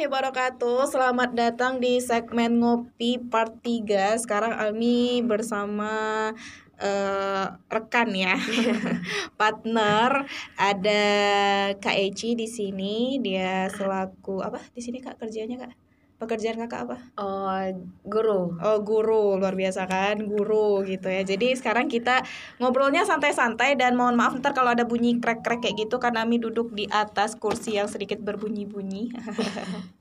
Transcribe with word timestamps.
warahmatullahi 0.00 0.32
wabarakatuh 0.32 0.80
Selamat 0.88 1.30
datang 1.36 1.76
di 1.76 2.00
segmen 2.00 2.56
Ngopi 2.56 3.20
part 3.20 3.60
3 3.60 4.16
Sekarang 4.16 4.56
Ami 4.56 5.20
bersama 5.20 5.92
uh, 6.80 7.46
rekan 7.68 8.08
ya 8.16 8.40
Partner 9.40 10.24
Ada 10.56 11.04
Kak 11.76 11.96
Eci 12.00 12.32
di 12.32 12.48
sini 12.48 13.20
Dia 13.20 13.68
selaku 13.68 14.40
Apa 14.40 14.64
di 14.72 14.80
sini 14.80 15.04
Kak 15.04 15.20
kerjanya 15.20 15.68
Kak? 15.68 15.90
pekerjaan 16.20 16.60
kakak 16.60 16.80
apa? 16.84 16.96
Oh, 17.16 17.64
guru. 18.04 18.60
Oh, 18.60 18.78
guru. 18.84 19.40
Luar 19.40 19.56
biasa 19.56 19.88
kan? 19.88 20.20
Guru 20.28 20.84
gitu 20.84 21.08
ya. 21.08 21.24
Jadi 21.24 21.56
sekarang 21.56 21.88
kita 21.88 22.20
ngobrolnya 22.60 23.08
santai-santai 23.08 23.80
dan 23.80 23.96
mohon 23.96 24.20
maaf 24.20 24.36
ntar 24.36 24.52
kalau 24.52 24.76
ada 24.76 24.84
bunyi 24.84 25.16
krek-krek 25.16 25.64
kayak 25.64 25.88
gitu 25.88 25.96
karena 25.96 26.28
Ami 26.28 26.36
duduk 26.36 26.76
di 26.76 26.84
atas 26.92 27.40
kursi 27.40 27.80
yang 27.80 27.88
sedikit 27.88 28.20
berbunyi-bunyi. 28.20 29.16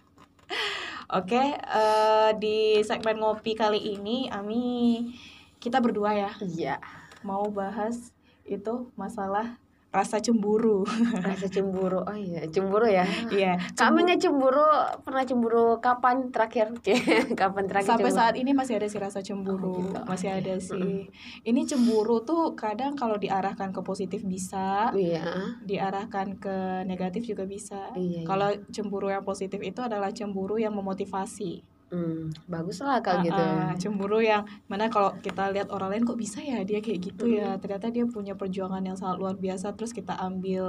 Oke, 1.10 1.34
okay, 1.34 1.48
uh, 1.58 2.30
eh, 2.30 2.32
di 2.38 2.58
segmen 2.86 3.18
ngopi 3.18 3.58
kali 3.58 3.98
ini 3.98 4.30
Ami 4.30 5.10
kita 5.58 5.82
berdua 5.82 6.14
ya. 6.14 6.32
Iya. 6.38 6.78
Mau 7.26 7.50
bahas 7.50 8.14
itu 8.46 8.94
masalah 8.94 9.58
rasa 9.90 10.22
cemburu. 10.22 10.86
Rasa 11.26 11.50
cemburu. 11.50 12.06
Oh 12.06 12.14
iya 12.14 12.46
cemburu 12.46 12.86
ya? 12.86 13.06
Iya 13.34 13.58
kami 13.74 14.06
nggak 14.06 14.22
cemburu? 14.22 14.62
Pernah 15.02 15.24
cemburu 15.26 15.66
kapan 15.82 16.30
terakhir? 16.30 16.78
Kapan 17.40 17.66
terakhir 17.66 17.98
sampai 17.98 18.14
cemburu? 18.14 18.20
saat 18.22 18.36
ini 18.38 18.52
masih 18.54 18.78
ada 18.78 18.88
sih 18.88 19.02
rasa 19.02 19.20
cemburu. 19.26 19.74
Oh, 19.74 19.82
gitu. 19.82 20.02
masih 20.06 20.30
ada 20.30 20.54
sih. 20.62 21.10
Ini 21.42 21.62
cemburu 21.66 22.22
tuh 22.22 22.54
kadang 22.54 22.94
kalau 22.94 23.18
diarahkan 23.18 23.74
ke 23.74 23.82
positif 23.82 24.22
bisa 24.22 24.94
iya. 24.94 25.58
diarahkan 25.66 26.38
ke 26.38 26.86
negatif 26.86 27.26
juga 27.26 27.50
bisa. 27.50 27.90
Iya, 27.98 28.22
iya. 28.22 28.28
kalau 28.30 28.54
cemburu 28.70 29.10
yang 29.10 29.26
positif 29.26 29.58
itu 29.66 29.82
adalah 29.82 30.14
cemburu 30.14 30.62
yang 30.62 30.78
memotivasi 30.78 31.66
Hmm, 31.90 32.30
bagus 32.46 32.86
lah 32.86 33.02
kalau 33.02 33.22
uh, 33.22 33.26
gitu. 33.26 33.42
Uh, 33.42 33.74
cemburu 33.82 34.20
yang 34.22 34.46
mana 34.70 34.94
kalau 34.94 35.18
kita 35.26 35.50
lihat 35.50 35.74
orang 35.74 35.98
lain 35.98 36.06
kok 36.06 36.22
bisa 36.22 36.38
ya 36.38 36.62
dia 36.62 36.86
kayak 36.86 37.02
gitu 37.02 37.26
ya. 37.26 37.58
hmm. 37.58 37.58
ya. 37.58 37.62
Ternyata 37.62 37.88
dia 37.90 38.06
punya 38.06 38.34
perjuangan 38.38 38.86
yang 38.86 38.94
sangat 38.94 39.18
luar 39.18 39.36
biasa 39.42 39.74
terus 39.74 39.90
kita 39.90 40.14
ambil 40.22 40.66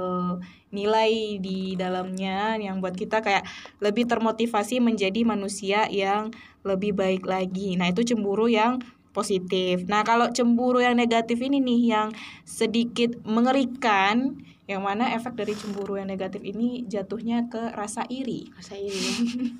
nilai 0.73 1.37
di 1.37 1.77
dalamnya 1.77 2.57
yang 2.57 2.81
buat 2.81 2.97
kita 2.97 3.21
kayak 3.21 3.45
lebih 3.77 4.09
termotivasi 4.09 4.81
menjadi 4.81 5.21
manusia 5.21 5.85
yang 5.93 6.33
lebih 6.65 6.97
baik 6.97 7.29
lagi. 7.29 7.77
Nah, 7.77 7.93
itu 7.93 8.01
cemburu 8.01 8.49
yang 8.49 8.81
positif. 9.11 9.85
Nah, 9.85 10.01
kalau 10.01 10.31
cemburu 10.31 10.81
yang 10.81 10.97
negatif 10.97 11.37
ini 11.43 11.61
nih 11.61 11.81
yang 11.93 12.09
sedikit 12.47 13.13
mengerikan 13.27 14.41
yang 14.71 14.83
mana 14.87 15.11
efek 15.11 15.35
dari 15.35 15.51
cemburu 15.51 15.99
yang 15.99 16.07
negatif 16.07 16.39
ini 16.39 16.87
jatuhnya 16.87 17.51
ke 17.51 17.75
rasa 17.75 18.07
iri 18.07 18.47
rasa 18.55 18.79
iri 18.79 19.03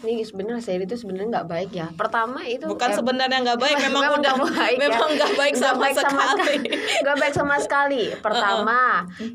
ini 0.08 0.24
sebenarnya 0.24 0.64
rasa 0.64 0.72
iri 0.72 0.88
itu 0.88 0.96
sebenarnya 0.96 1.28
nggak 1.40 1.48
baik 1.52 1.72
ya 1.76 1.88
pertama 2.00 2.40
itu 2.48 2.64
bukan 2.66 2.90
eh, 2.90 2.96
sebenarnya 2.96 3.40
nggak 3.44 3.60
baik 3.60 3.78
memang, 3.92 4.02
memang 4.08 4.20
udah 4.24 4.36
baik 4.40 4.78
ya. 4.80 4.84
memang 4.88 5.10
nggak 5.20 5.34
baik 5.36 5.56
sama 5.60 5.80
baik 5.84 5.96
sekali 6.00 6.56
nggak 7.04 7.18
baik 7.20 7.34
sama 7.36 7.56
sekali 7.60 8.04
pertama 8.26 8.80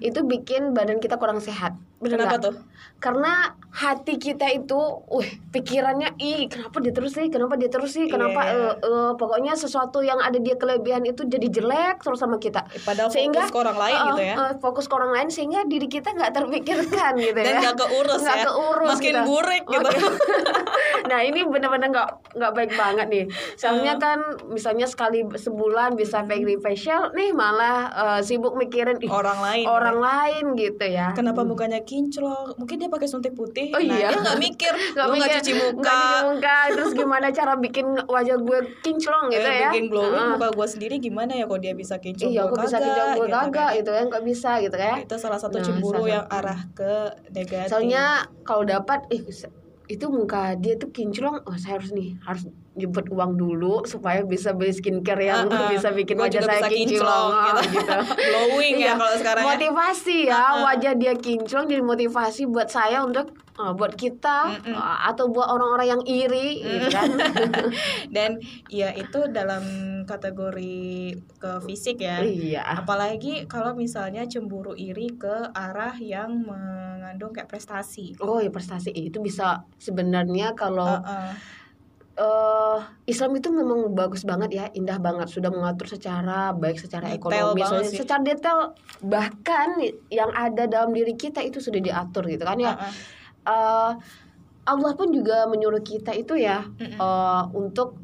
itu 0.01 0.21
bikin 0.25 0.73
badan 0.73 0.97
kita 0.97 1.21
kurang 1.21 1.45
sehat 1.45 1.77
Bener 1.97 2.21
Kenapa 2.21 2.37
gak? 2.37 2.45
tuh? 2.45 2.55
Karena 3.01 3.33
hati 3.73 4.21
kita 4.21 4.53
itu, 4.53 4.77
uh, 4.77 5.29
pikirannya, 5.53 6.17
ih, 6.21 6.49
kenapa 6.49 6.77
dia 6.85 6.93
terus 6.93 7.13
sih? 7.17 7.29
Kenapa 7.33 7.57
dia 7.57 7.73
terus 7.73 7.93
sih? 7.93 8.05
Kenapa? 8.05 8.41
Yeah. 8.45 8.57
Uh, 8.57 8.75
uh, 8.85 9.11
pokoknya 9.17 9.57
sesuatu 9.57 10.05
yang 10.05 10.21
ada 10.21 10.37
dia 10.37 10.61
kelebihan 10.61 11.05
itu 11.09 11.25
jadi 11.25 11.49
jelek 11.49 12.05
terus 12.05 12.21
sama 12.21 12.37
kita. 12.37 12.69
Padahal 12.85 13.09
sehingga, 13.09 13.49
fokus 13.49 13.53
ke 13.53 13.59
orang 13.61 13.79
lain 13.81 13.97
uh, 13.97 14.05
gitu 14.13 14.23
ya? 14.25 14.35
Uh, 14.37 14.53
fokus 14.61 14.85
ke 14.89 14.95
orang 14.97 15.13
lain 15.13 15.29
sehingga 15.33 15.61
diri 15.67 15.89
kita 15.91 16.15
nggak 16.15 16.33
terpikirkan 16.33 17.13
gitu 17.27 17.39
ya. 17.39 17.47
Dan 17.47 17.55
nggak 17.63 17.77
keurus 17.79 18.21
gak 18.23 18.37
ya? 18.37 18.45
keurus 18.51 18.89
Makin 18.97 19.15
gitu. 19.15 19.23
burik 19.27 19.65
gitu. 19.67 19.91
nah 21.11 21.21
ini 21.23 21.41
benar-benar 21.47 21.89
nggak 21.93 22.09
nggak 22.37 22.53
baik 22.53 22.73
banget 22.75 23.07
nih. 23.11 23.25
Soalnya 23.55 23.95
uh. 23.97 24.01
kan 24.01 24.19
misalnya 24.51 24.87
sekali 24.89 25.23
sebulan 25.27 25.95
bisa 25.95 26.23
hmm. 26.23 26.59
facial, 26.63 27.11
nih 27.15 27.31
malah 27.31 27.91
uh, 27.93 28.21
sibuk 28.21 28.55
mikirin 28.59 28.99
ih, 29.03 29.11
orang 29.11 29.39
lain. 29.39 29.65
Orang 29.67 29.97
ya? 29.99 30.05
lain 30.05 30.45
gitu 30.59 30.87
ya. 30.87 31.13
Kenapa 31.15 31.43
hmm. 31.43 31.51
bukannya 31.53 31.81
kinclong 31.87 32.57
mungkin 32.57 32.77
dia 32.83 32.91
pakai 32.91 33.09
suntik 33.09 33.35
putih 33.37 33.71
oh, 33.71 33.81
nah 33.81 33.97
iya. 33.97 34.09
dia 34.11 34.19
nggak 34.19 34.39
mikir 34.41 34.75
nggak 34.97 35.09
mikir, 35.13 35.31
cuci 35.39 35.53
muka 35.55 35.85
gak 35.85 36.01
cuci 36.03 36.27
muka 36.27 36.59
terus 36.73 36.91
gimana 36.97 37.27
cara 37.31 37.55
bikin 37.61 37.87
wajah 38.09 38.37
gue 38.41 38.59
kinclong 38.83 39.31
gitu 39.31 39.49
eh, 39.49 39.57
ya 39.63 39.71
bikin 39.71 39.87
glowing 39.93 40.25
uh. 40.25 40.29
muka 40.35 40.49
gue 40.51 40.67
sendiri 40.67 40.97
gimana 40.99 41.33
ya 41.37 41.45
kok 41.45 41.61
dia 41.63 41.73
bisa 41.77 42.01
kinclong 42.01 42.33
iya 42.33 42.43
kok 42.49 42.59
bisa 42.59 42.77
kinclong 42.83 43.11
gue 43.15 43.27
gitu, 43.29 43.37
kagak 43.37 43.71
kan. 43.71 43.79
gitu 43.79 43.91
ya 43.93 44.03
nggak 44.09 44.25
bisa 44.25 44.51
gitu 44.65 44.77
ya 44.77 44.95
itu 44.99 45.15
salah 45.21 45.39
satu 45.39 45.46
nah, 45.55 45.65
cemburu 45.65 46.05
yang 46.11 46.27
arah 46.27 46.61
ke 46.75 46.93
negatif 47.31 47.71
soalnya 47.71 48.27
kalau 48.43 48.67
dapat 48.67 49.07
eh 49.15 49.23
itu 49.87 50.07
muka 50.11 50.59
dia 50.59 50.75
tuh 50.75 50.91
kinclong 50.91 51.47
oh 51.47 51.55
saya 51.55 51.79
harus 51.79 51.95
nih 51.95 52.19
harus 52.27 52.51
jemput 52.75 53.07
uang 53.09 53.39
dulu 53.39 53.87
supaya 53.87 54.27
bisa 54.27 54.51
beli 54.51 54.75
skincare 54.75 55.31
yang 55.31 55.47
uh, 55.47 55.55
uh, 55.55 55.69
bisa 55.71 55.95
bikin 55.95 56.19
wajah 56.19 56.43
saya 56.43 56.67
kinclong, 56.67 56.91
kinclong 56.91 57.31
gitu. 57.47 57.79
gitu. 57.79 57.95
glowing 58.27 58.75
ya 58.77 58.83
iya, 58.83 58.93
kalau 58.99 59.15
sekarang 59.17 59.43
ya. 59.43 59.49
motivasi 59.55 60.19
ya, 60.27 60.35
uh, 60.35 60.43
uh. 60.43 60.55
wajah 60.67 60.93
dia 60.99 61.15
kinclong 61.15 61.67
jadi 61.71 61.83
motivasi 61.87 62.43
buat 62.51 62.69
saya 62.69 63.07
untuk 63.07 63.31
uh, 63.59 63.73
buat 63.73 63.97
kita 63.97 64.61
mm 64.61 64.73
-mm. 64.73 64.75
Uh, 64.77 64.99
atau 65.11 65.33
buat 65.33 65.49
orang-orang 65.49 65.89
yang 65.99 66.03
iri 66.05 66.63
mm. 66.63 66.67
gitu 66.69 66.87
kan 66.93 67.11
dan 68.17 68.31
ya 68.69 68.93
itu 68.93 69.29
dalam 69.33 69.65
kategori 70.07 71.17
ke 71.41 71.51
fisik 71.67 72.05
ya 72.05 72.23
iya. 72.23 72.63
apalagi 72.63 73.49
kalau 73.51 73.75
misalnya 73.75 74.25
cemburu 74.29 74.77
iri 74.79 75.17
ke 75.19 75.51
arah 75.53 75.97
yang 75.99 76.47
mengandung 76.47 77.35
kayak 77.35 77.51
prestasi 77.51 78.15
oh 78.23 78.39
ya 78.39 78.53
prestasi 78.53 78.95
itu 78.95 79.19
bisa 79.19 79.67
sebenarnya 79.81 80.55
kalau 80.55 81.03
uh 81.03 81.03
-uh 81.03 81.65
uh, 82.17 82.79
Islam 83.05 83.39
itu 83.39 83.53
memang 83.53 83.93
bagus 83.93 84.25
banget 84.25 84.51
ya, 84.53 84.65
indah 84.73 84.99
banget, 84.99 85.29
sudah 85.31 85.53
mengatur 85.53 85.87
secara 85.87 86.51
baik 86.57 86.81
secara 86.81 87.13
detail 87.13 87.53
ekonomi, 87.53 87.61
so, 87.63 87.77
secara 87.85 88.21
detail 88.25 88.59
bahkan 89.05 89.79
yang 90.09 90.33
ada 90.33 90.67
dalam 90.67 90.91
diri 90.97 91.15
kita 91.15 91.45
itu 91.45 91.61
sudah 91.61 91.81
diatur 91.81 92.27
gitu 92.27 92.43
kan 92.43 92.59
ya. 92.59 92.75
Uh 92.75 92.89
-uh. 92.89 92.93
Uh, 93.47 93.95
Allah 94.67 94.93
pun 94.99 95.15
juga 95.15 95.47
menyuruh 95.47 95.79
kita 95.81 96.11
itu 96.19 96.35
ya 96.35 96.67
uh 96.99 97.47
untuk 97.55 98.03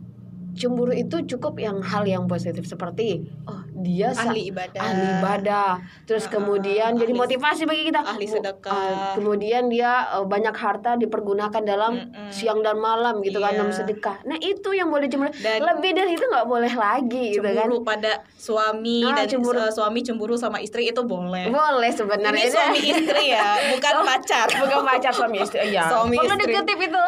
cemburu 0.54 0.92
itu 0.94 1.24
cukup 1.26 1.58
yang 1.58 1.80
hal 1.82 2.06
yang 2.06 2.28
positif 2.30 2.68
seperti 2.68 3.26
oh 3.48 3.61
dia 3.82 4.14
ahli 4.14 4.54
ibadah. 4.54 4.80
ahli 4.80 5.04
ibadah. 5.18 5.70
Terus 6.06 6.24
uh, 6.26 6.30
kemudian 6.30 6.94
ahli, 6.94 7.02
jadi 7.02 7.12
motivasi 7.12 7.62
bagi 7.66 7.82
kita. 7.90 8.00
ahli 8.06 8.26
sedekah. 8.30 8.70
uh, 8.72 9.14
kemudian 9.18 9.66
dia 9.66 10.06
uh, 10.14 10.24
banyak 10.24 10.54
harta 10.54 10.94
dipergunakan 10.96 11.62
dalam 11.66 11.92
mm 11.98 12.14
-mm. 12.14 12.30
siang 12.30 12.62
dan 12.62 12.78
malam 12.78 13.18
gitu 13.20 13.42
kan, 13.42 13.52
iya. 13.52 13.58
kan 13.58 13.60
dalam 13.66 13.72
sedekah. 13.74 14.16
Nah 14.24 14.38
itu 14.38 14.70
yang 14.72 14.88
boleh 14.88 15.10
cemburu. 15.10 15.34
Dan 15.42 15.60
lebih 15.60 15.90
dari 15.92 16.14
itu 16.14 16.24
nggak 16.24 16.46
boleh 16.46 16.72
lagi 16.72 17.24
gitu 17.36 17.44
kan. 17.50 17.68
pada 17.82 18.22
suami 18.38 19.02
nah, 19.02 19.18
dan 19.18 19.26
cemburu. 19.26 19.58
Uh, 19.58 19.72
suami 19.74 20.00
cemburu 20.06 20.38
sama 20.38 20.62
istri 20.62 20.88
itu 20.88 21.02
boleh. 21.02 21.50
Boleh 21.50 21.90
sebenarnya. 21.90 22.46
Ini 22.46 22.54
suami 22.54 22.80
istri 22.80 23.24
ya 23.34 23.74
bukan 23.74 23.92
oh, 24.00 24.04
pacar. 24.06 24.46
bukan 24.48 24.80
pacar 24.86 25.12
suami 25.12 25.42
istri. 25.42 25.74
Ya 25.74 25.90
suami 25.90 26.16
perlu 26.16 26.38
dikutip 26.38 26.78
itu 26.78 27.04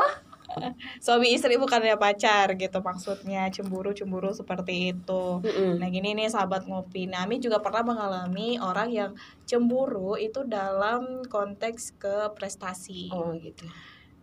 suami 1.05 1.35
istri 1.35 1.57
bukannya 1.57 1.97
pacar 1.99 2.55
gitu 2.55 2.79
maksudnya 2.81 3.49
cemburu 3.51 3.91
cemburu 3.95 4.31
seperti 4.31 4.95
itu. 4.95 5.41
Mm 5.43 5.51
-mm. 5.51 5.73
nah 5.81 5.89
gini 5.91 6.15
nih 6.17 6.29
sahabat 6.31 6.67
ngopi. 6.67 7.07
Nami 7.07 7.39
juga 7.39 7.63
pernah 7.63 7.83
mengalami 7.83 8.59
orang 8.59 8.89
yang 8.91 9.11
cemburu 9.45 10.19
itu 10.19 10.43
dalam 10.47 11.25
konteks 11.27 11.99
ke 11.99 12.31
prestasi. 12.35 13.11
Oh 13.13 13.33
gitu 13.39 13.67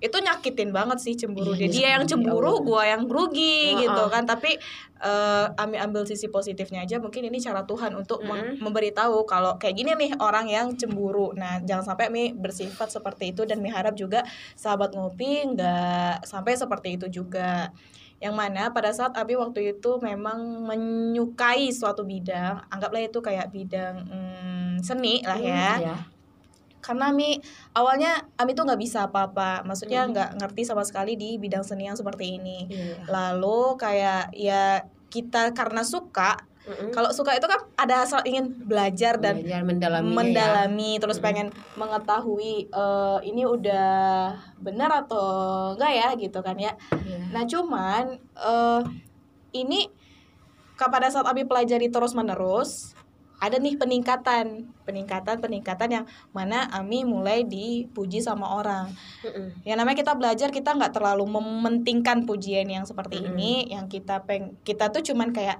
itu 0.01 0.17
nyakitin 0.17 0.73
banget 0.73 0.97
sih 0.97 1.13
cemburu. 1.13 1.53
Iya, 1.53 1.69
dia 1.69 1.87
yang 1.95 2.09
cemburu 2.09 2.57
ya 2.57 2.65
gue 2.65 2.83
yang 2.89 3.03
rugi 3.05 3.77
uh, 3.77 3.79
gitu 3.85 4.03
kan. 4.09 4.25
Tapi 4.25 4.57
uh, 4.97 5.53
ambil 5.61 5.79
ambil 5.85 6.03
sisi 6.09 6.25
positifnya 6.27 6.81
aja. 6.81 6.97
Mungkin 6.97 7.29
ini 7.29 7.37
cara 7.37 7.61
Tuhan 7.69 7.93
untuk 7.93 8.25
mm. 8.25 8.57
memberitahu 8.57 9.29
kalau 9.29 9.61
kayak 9.61 9.77
gini 9.77 9.93
nih 9.93 10.11
orang 10.17 10.49
yang 10.49 10.73
cemburu. 10.73 11.37
Nah 11.37 11.61
jangan 11.61 11.93
sampai 11.93 12.09
mi 12.09 12.33
bersifat 12.33 12.89
seperti 12.89 13.37
itu. 13.37 13.45
Dan 13.45 13.61
mi 13.61 13.69
harap 13.69 13.93
juga 13.93 14.25
sahabat 14.57 14.97
ngopi 14.97 15.53
nggak 15.53 16.25
sampai 16.25 16.57
seperti 16.57 16.97
itu 16.97 17.21
juga. 17.21 17.69
Yang 18.17 18.35
mana 18.37 18.69
pada 18.73 18.93
saat 18.93 19.13
Abi 19.17 19.37
waktu 19.37 19.77
itu 19.77 19.97
memang 20.01 20.65
menyukai 20.65 21.69
suatu 21.73 22.05
bidang 22.05 22.69
anggaplah 22.69 23.01
itu 23.01 23.17
kayak 23.17 23.49
bidang 23.49 23.95
hmm, 24.05 24.73
seni 24.81 25.21
lah 25.25 25.37
ya. 25.37 25.69
mm, 25.77 25.85
yeah 25.85 26.01
karena 26.81 27.13
Ami 27.13 27.37
awalnya 27.77 28.25
Ami 28.35 28.57
tuh 28.57 28.65
nggak 28.67 28.81
bisa 28.81 29.07
apa-apa 29.07 29.63
maksudnya 29.63 30.03
nggak 30.09 30.29
hmm. 30.35 30.37
ngerti 30.41 30.61
sama 30.67 30.83
sekali 30.83 31.15
di 31.15 31.37
bidang 31.37 31.63
seni 31.63 31.87
yang 31.87 31.95
seperti 31.95 32.41
ini 32.41 32.67
yeah. 32.67 33.05
lalu 33.07 33.77
kayak 33.77 34.33
ya 34.35 34.83
kita 35.11 35.55
karena 35.55 35.85
suka 35.85 36.51
Mm-hmm. 36.61 36.93
Kalau 36.93 37.09
suka 37.09 37.33
itu 37.33 37.49
kan 37.49 37.57
ada 37.73 38.05
asal 38.05 38.21
ingin 38.21 38.53
belajar 38.53 39.17
dan 39.17 39.41
belajar, 39.41 39.65
mendalami, 39.65 40.13
mendalami 40.13 40.91
ya. 40.93 41.01
terus 41.01 41.17
mm-hmm. 41.17 41.25
pengen 41.25 41.47
mengetahui 41.73 42.69
uh, 42.69 43.17
ini 43.25 43.49
udah 43.49 44.37
benar 44.61 44.93
atau 44.93 45.25
enggak 45.73 45.93
ya 45.97 46.09
gitu 46.21 46.39
kan 46.45 46.53
ya. 46.61 46.77
Yeah. 47.01 47.25
Nah 47.33 47.43
cuman 47.49 48.03
uh, 48.37 48.85
ini 49.57 49.89
pada 50.77 51.09
saat 51.09 51.25
Abi 51.29 51.45
pelajari 51.45 51.89
terus 51.89 52.13
menerus 52.13 52.93
ada 53.41 53.57
nih 53.57 53.73
peningkatan 53.73 54.69
peningkatan 54.85 55.41
peningkatan 55.41 55.89
yang 55.89 56.05
mana 56.29 56.69
Ami 56.69 57.01
mulai 57.01 57.41
dipuji 57.41 58.21
sama 58.21 58.61
orang 58.61 58.93
mm-hmm. 59.25 59.65
yang 59.65 59.81
namanya 59.81 59.97
kita 60.05 60.13
belajar 60.13 60.53
kita 60.53 60.77
nggak 60.77 60.93
terlalu 60.93 61.25
mementingkan 61.25 62.29
pujian 62.29 62.69
yang 62.69 62.85
seperti 62.85 63.17
mm-hmm. 63.17 63.33
ini 63.33 63.51
yang 63.73 63.89
kita 63.89 64.21
peng 64.29 64.53
kita 64.61 64.93
tuh 64.93 65.01
cuman 65.01 65.33
kayak 65.33 65.57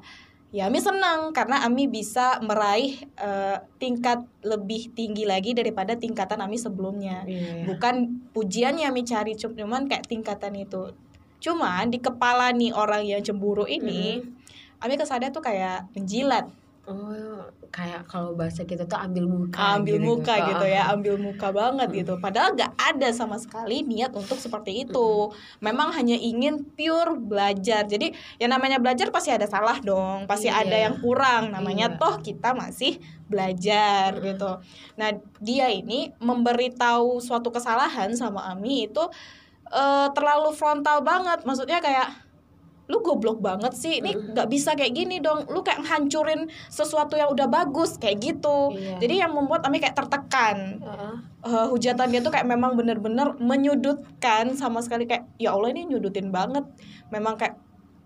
ya 0.53 0.69
Ami 0.69 0.77
senang 0.77 1.33
karena 1.33 1.65
Ami 1.65 1.89
bisa 1.89 2.37
meraih 2.45 3.01
uh, 3.17 3.65
tingkat 3.81 4.29
lebih 4.45 4.93
tinggi 4.93 5.25
lagi 5.25 5.57
daripada 5.57 5.97
tingkatan 5.97 6.37
Ami 6.37 6.61
sebelumnya 6.61 7.25
yeah. 7.25 7.65
bukan 7.65 8.29
pujian 8.29 8.77
yang 8.77 8.93
Ami 8.93 9.09
cari 9.09 9.33
cuman 9.33 9.89
kayak 9.89 10.05
tingkatan 10.05 10.53
itu 10.53 10.93
cuman 11.41 11.89
di 11.89 11.97
kepala 11.97 12.53
nih 12.53 12.77
orang 12.77 13.09
yang 13.09 13.25
cemburu 13.25 13.65
ini 13.65 14.21
mm-hmm. 14.21 14.85
Ami 14.85 15.01
kesadnya 15.01 15.33
tuh 15.33 15.41
kayak 15.41 15.89
menjilat 15.97 16.60
Oh, 16.89 17.45
kayak 17.69 18.09
kalau 18.09 18.33
bahasa 18.33 18.65
kita 18.65 18.89
tuh 18.89 18.97
ambil 18.97 19.29
muka. 19.29 19.77
Ambil 19.77 20.01
gitu. 20.01 20.07
muka 20.09 20.33
gitu 20.49 20.65
ya, 20.65 20.89
ambil 20.89 21.13
muka 21.21 21.53
banget 21.53 21.93
hmm. 21.93 21.97
gitu. 22.01 22.13
Padahal 22.17 22.57
gak 22.57 22.73
ada 22.73 23.13
sama 23.13 23.37
sekali 23.37 23.85
niat 23.85 24.09
untuk 24.17 24.41
seperti 24.41 24.89
itu. 24.89 25.29
Memang 25.61 25.93
hanya 25.93 26.17
ingin 26.17 26.65
pure 26.73 27.21
belajar. 27.21 27.85
Jadi 27.85 28.17
yang 28.41 28.49
namanya 28.49 28.81
belajar 28.81 29.13
pasti 29.13 29.29
ada 29.29 29.45
salah 29.45 29.77
dong, 29.77 30.25
pasti 30.25 30.49
iya. 30.49 30.65
ada 30.65 30.77
yang 30.89 30.97
kurang. 30.97 31.53
Namanya 31.53 31.93
iya. 31.93 31.99
toh 32.01 32.17
kita 32.17 32.57
masih 32.57 32.97
belajar 33.29 34.17
hmm. 34.17 34.23
gitu. 34.33 34.51
Nah, 34.97 35.09
dia 35.37 35.69
ini 35.69 36.09
memberitahu 36.17 37.21
suatu 37.21 37.53
kesalahan 37.53 38.09
sama 38.17 38.49
Ami 38.49 38.89
itu 38.89 39.05
uh, 39.69 40.07
terlalu 40.17 40.49
frontal 40.57 41.05
banget. 41.05 41.45
Maksudnya 41.45 41.77
kayak 41.77 42.30
lu 42.91 42.99
goblok 42.99 43.39
banget 43.39 43.71
sih. 43.71 44.03
Ini 44.03 44.35
nggak 44.35 44.51
bisa 44.51 44.75
kayak 44.75 44.91
gini 44.91 45.23
dong. 45.23 45.47
Lu 45.47 45.63
kayak 45.63 45.87
hancurin 45.87 46.51
sesuatu 46.67 47.15
yang 47.15 47.31
udah 47.31 47.47
bagus 47.47 47.95
kayak 47.95 48.19
gitu. 48.19 48.75
Iya. 48.75 48.99
jadi 48.99 49.15
yang 49.27 49.31
membuat 49.31 49.63
Ami 49.63 49.79
kayak 49.79 49.95
tertekan. 49.95 50.83
Uh-uh. 50.83 51.15
uh, 51.47 51.67
hujatan 51.71 52.11
dia 52.11 52.19
tuh 52.19 52.35
kayak 52.35 52.43
memang 52.43 52.75
bener-bener 52.75 53.31
menyudutkan 53.39 54.51
sama 54.59 54.83
sekali. 54.83 55.07
Kayak 55.07 55.31
ya 55.39 55.55
Allah 55.55 55.71
ini 55.71 55.87
nyudutin 55.87 56.35
banget. 56.35 56.67
Memang 57.07 57.39
kayak 57.39 57.55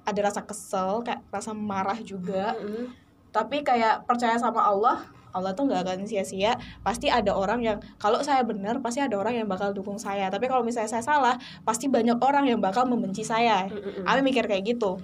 ada 0.06 0.20
rasa 0.22 0.46
kesel 0.46 1.02
kayak 1.02 1.26
rasa 1.34 1.58
marah 1.58 1.98
juga. 2.06 2.54
Uh-uh. 2.54 2.94
tapi 3.36 3.68
kayak 3.68 4.08
percaya 4.08 4.40
sama 4.40 4.64
Allah 4.64 5.04
Allah 5.36 5.52
tuh 5.52 5.68
nggak 5.68 5.84
akan 5.84 6.08
sia-sia. 6.08 6.56
Pasti 6.80 7.12
ada 7.12 7.36
orang 7.36 7.60
yang 7.60 7.78
kalau 8.00 8.24
saya 8.24 8.48
benar 8.48 8.80
pasti 8.80 9.04
ada 9.04 9.20
orang 9.20 9.36
yang 9.44 9.48
bakal 9.52 9.76
dukung 9.76 10.00
saya. 10.00 10.32
Tapi 10.32 10.48
kalau 10.48 10.64
misalnya 10.64 10.88
saya 10.88 11.04
salah 11.04 11.36
pasti 11.68 11.92
banyak 11.92 12.16
orang 12.24 12.48
yang 12.48 12.64
bakal 12.64 12.88
membenci 12.88 13.28
saya. 13.28 13.68
Ami 14.08 14.32
mikir 14.32 14.48
kayak 14.48 14.64
gitu. 14.64 14.96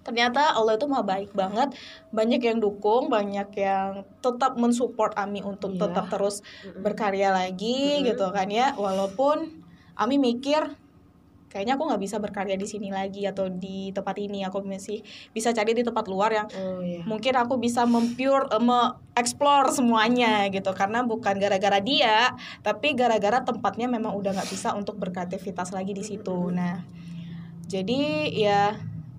Ternyata 0.00 0.56
Allah 0.56 0.80
itu 0.80 0.86
mah 0.88 1.04
baik 1.04 1.36
banget. 1.36 1.76
Banyak 2.14 2.40
yang 2.40 2.58
dukung 2.62 3.12
banyak 3.12 3.52
yang 3.58 4.06
tetap 4.24 4.56
mensupport 4.56 5.12
Ami 5.18 5.44
untuk 5.44 5.76
yeah. 5.76 5.90
tetap 5.90 6.06
terus 6.08 6.40
berkarya 6.80 7.34
lagi 7.34 8.00
mm-hmm. 8.00 8.06
gitu 8.14 8.26
kan 8.32 8.48
ya. 8.48 8.72
Walaupun 8.78 9.60
Ami 10.00 10.16
mikir 10.16 10.79
kayaknya 11.50 11.74
aku 11.74 11.90
nggak 11.90 12.02
bisa 12.06 12.16
berkarya 12.22 12.54
di 12.54 12.64
sini 12.64 12.94
lagi 12.94 13.26
atau 13.26 13.50
di 13.50 13.90
tempat 13.90 14.14
ini 14.22 14.46
aku 14.46 14.62
masih 14.62 15.02
bisa 15.34 15.50
cari 15.50 15.74
di 15.74 15.82
tempat 15.82 16.06
luar 16.06 16.30
yang 16.30 16.48
oh, 16.54 16.78
iya. 16.78 17.02
mungkin 17.02 17.34
aku 17.34 17.58
bisa 17.58 17.82
mempure 17.90 18.46
uh, 18.54 18.62
me-explore 18.62 19.74
semuanya 19.74 20.46
gitu 20.54 20.70
karena 20.70 21.02
bukan 21.02 21.42
gara-gara 21.42 21.82
dia 21.82 22.38
tapi 22.62 22.94
gara-gara 22.94 23.42
tempatnya 23.42 23.90
memang 23.90 24.14
udah 24.14 24.30
nggak 24.30 24.48
bisa 24.48 24.78
untuk 24.78 24.94
berkreativitas 25.02 25.74
lagi 25.74 25.90
di 25.90 26.06
situ 26.06 26.54
nah 26.54 26.86
jadi 27.66 28.30
ya 28.30 28.62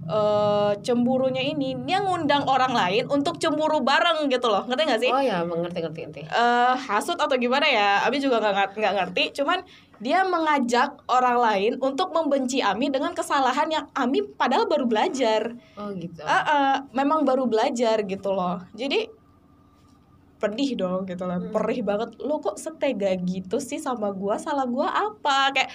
uh, 0.08 0.74
cemburunya 0.82 1.44
ini 1.44 1.76
dia 1.84 2.02
ngundang 2.02 2.48
orang 2.48 2.74
lain 2.74 3.06
untuk 3.12 3.38
cemburu 3.38 3.84
bareng 3.84 4.32
gitu 4.32 4.48
loh 4.48 4.66
ngerti 4.66 4.84
gak 4.88 5.02
sih? 5.04 5.12
Oh 5.12 5.22
ya 5.22 5.44
mengerti 5.48 5.80
ngerti 5.84 6.00
ngerti. 6.08 6.22
Uh, 6.32 6.76
hasut 6.76 7.20
atau 7.20 7.36
gimana 7.40 7.68
ya? 7.68 8.04
Abi 8.04 8.20
juga 8.20 8.44
nggak 8.44 8.76
nggak 8.76 8.94
ngerti. 8.98 9.24
Cuman 9.42 9.64
dia 10.02 10.26
mengajak 10.26 10.98
orang 11.06 11.38
lain 11.38 11.72
untuk 11.78 12.10
membenci 12.10 12.58
Ami 12.58 12.90
dengan 12.90 13.14
kesalahan 13.14 13.70
yang 13.70 13.86
Ami 13.94 14.26
padahal 14.26 14.66
baru 14.66 14.90
belajar. 14.90 15.54
Oh 15.78 15.94
gitu. 15.94 16.26
Uh, 16.26 16.34
uh, 16.42 16.76
memang 16.90 17.22
baru 17.22 17.46
belajar 17.46 18.02
gitu 18.02 18.34
loh. 18.34 18.66
Jadi 18.74 19.06
pedih 20.42 20.74
dong 20.74 21.06
gitu 21.06 21.22
loh. 21.22 21.38
Hmm. 21.38 21.54
Perih 21.54 21.86
banget. 21.86 22.18
Lo 22.18 22.42
kok 22.42 22.58
setega 22.58 23.14
gitu 23.22 23.62
sih 23.62 23.78
sama 23.78 24.10
gua? 24.10 24.42
Salah 24.42 24.66
gua 24.66 24.90
apa? 24.90 25.54
Kayak 25.54 25.70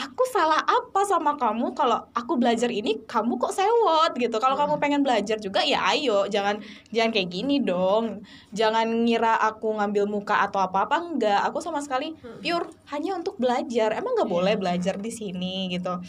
aku 0.00 0.24
salah 0.32 0.64
apa 0.64 1.04
sama 1.04 1.36
kamu 1.36 1.76
kalau 1.76 2.00
aku 2.16 2.40
belajar 2.40 2.72
ini 2.72 3.04
kamu 3.04 3.36
kok 3.36 3.52
sewot 3.52 4.16
gitu. 4.16 4.32
Kalau 4.40 4.56
hmm. 4.56 4.62
kamu 4.64 4.74
pengen 4.80 5.02
belajar 5.04 5.36
juga 5.36 5.60
ya 5.60 5.84
ayo. 5.92 6.24
Jangan 6.24 6.64
jangan 6.88 7.10
kayak 7.12 7.28
gini 7.28 7.60
dong. 7.60 8.24
Jangan 8.56 8.88
ngira 9.04 9.36
aku 9.36 9.76
ngambil 9.76 10.08
muka 10.08 10.40
atau 10.48 10.64
apa 10.64 10.88
apa 10.88 10.96
enggak. 11.04 11.40
Aku 11.52 11.60
sama 11.60 11.84
sekali 11.84 12.16
hmm. 12.16 12.40
pure 12.40 12.66
hanya 12.96 13.20
untuk 13.20 13.36
belajar. 13.36 13.92
Emang 13.92 14.16
nggak 14.16 14.30
boleh 14.30 14.54
iya. 14.56 14.60
belajar 14.60 14.94
di 14.96 15.12
sini 15.12 15.68
gitu. 15.68 16.00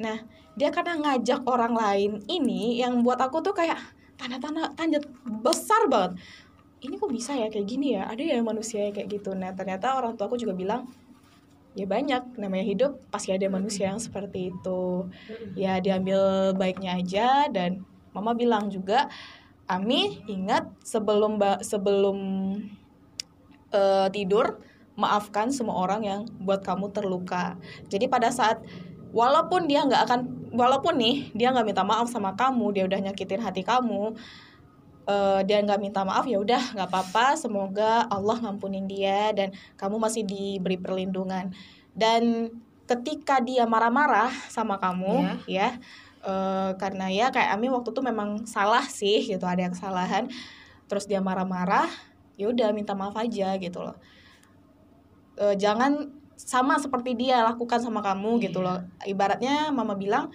Nah 0.00 0.24
dia 0.56 0.72
karena 0.72 0.96
ngajak 0.96 1.44
orang 1.44 1.74
lain 1.76 2.24
ini 2.30 2.80
yang 2.80 3.04
buat 3.04 3.20
aku 3.20 3.44
tuh 3.44 3.52
kayak 3.52 3.76
tanda-tanda 4.16 4.72
tanda 4.72 4.98
besar 5.44 5.84
banget. 5.92 6.16
Ini 6.84 7.00
kok 7.00 7.12
bisa 7.12 7.32
ya 7.36 7.48
kayak 7.48 7.64
gini 7.68 7.96
ya? 7.96 8.08
Ada 8.08 8.22
ya 8.24 8.38
manusia 8.40 8.88
kayak 8.88 9.08
gitu. 9.20 9.36
Nah 9.36 9.52
ternyata 9.52 9.96
orang 10.00 10.16
tua 10.16 10.32
aku 10.32 10.40
juga 10.40 10.56
bilang 10.56 10.88
ya 11.74 11.86
banyak 11.90 12.38
namanya 12.38 12.64
hidup 12.66 12.92
pasti 13.10 13.34
ada 13.34 13.50
manusia 13.50 13.90
yang 13.90 13.98
seperti 13.98 14.54
itu. 14.54 15.10
Ya 15.58 15.78
diambil 15.82 16.54
baiknya 16.54 16.98
aja 16.98 17.50
dan 17.50 17.82
mama 18.14 18.32
bilang 18.34 18.70
juga 18.70 19.10
Ami 19.64 20.20
ingat 20.28 20.68
sebelum 20.84 21.40
sebelum 21.64 22.18
uh, 23.72 24.08
tidur 24.12 24.60
maafkan 24.94 25.48
semua 25.48 25.80
orang 25.80 26.02
yang 26.04 26.20
buat 26.36 26.60
kamu 26.60 26.92
terluka. 26.92 27.56
Jadi 27.88 28.04
pada 28.06 28.28
saat 28.28 28.60
walaupun 29.10 29.64
dia 29.64 29.82
nggak 29.88 30.02
akan 30.04 30.20
walaupun 30.52 31.00
nih 31.00 31.32
dia 31.32 31.48
nggak 31.50 31.66
minta 31.66 31.82
maaf 31.82 32.12
sama 32.12 32.36
kamu 32.36 32.76
dia 32.76 32.84
udah 32.84 33.00
nyakitin 33.10 33.40
hati 33.40 33.64
kamu 33.64 34.14
uh, 35.08 35.40
dia 35.44 35.60
nggak 35.60 35.80
minta 35.80 36.02
maaf 36.04 36.24
ya 36.28 36.40
udah 36.40 36.74
nggak 36.76 36.88
apa-apa 36.88 37.36
semoga 37.36 38.08
Allah 38.08 38.36
ngampunin 38.40 38.88
dia 38.88 39.32
dan 39.32 39.52
kamu 39.76 40.00
masih 40.00 40.22
diberi 40.24 40.76
perlindungan 40.80 41.52
dan 41.94 42.52
ketika 42.84 43.40
dia 43.40 43.64
marah-marah 43.64 44.32
sama 44.52 44.76
kamu 44.76 45.24
yeah. 45.48 45.72
ya 45.72 45.80
uh, 46.24 46.70
karena 46.76 47.08
ya 47.08 47.26
kayak 47.32 47.56
Ami 47.56 47.72
waktu 47.72 47.92
itu 47.92 48.02
memang 48.04 48.44
salah 48.44 48.84
sih 48.84 49.24
gitu 49.24 49.44
ada 49.44 49.72
kesalahan 49.72 50.28
terus 50.84 51.08
dia 51.08 51.24
marah-marah 51.24 51.88
ya 52.36 52.50
udah 52.50 52.74
minta 52.76 52.92
maaf 52.92 53.16
aja 53.16 53.56
gitu 53.56 53.80
loh 53.80 53.96
uh, 55.40 55.54
jangan 55.56 56.12
sama 56.34 56.76
seperti 56.82 57.14
dia 57.14 57.46
lakukan 57.46 57.80
sama 57.80 58.04
kamu 58.04 58.36
yeah. 58.36 58.44
gitu 58.50 58.58
loh 58.60 58.84
ibaratnya 59.08 59.72
mama 59.72 59.96
bilang 59.96 60.28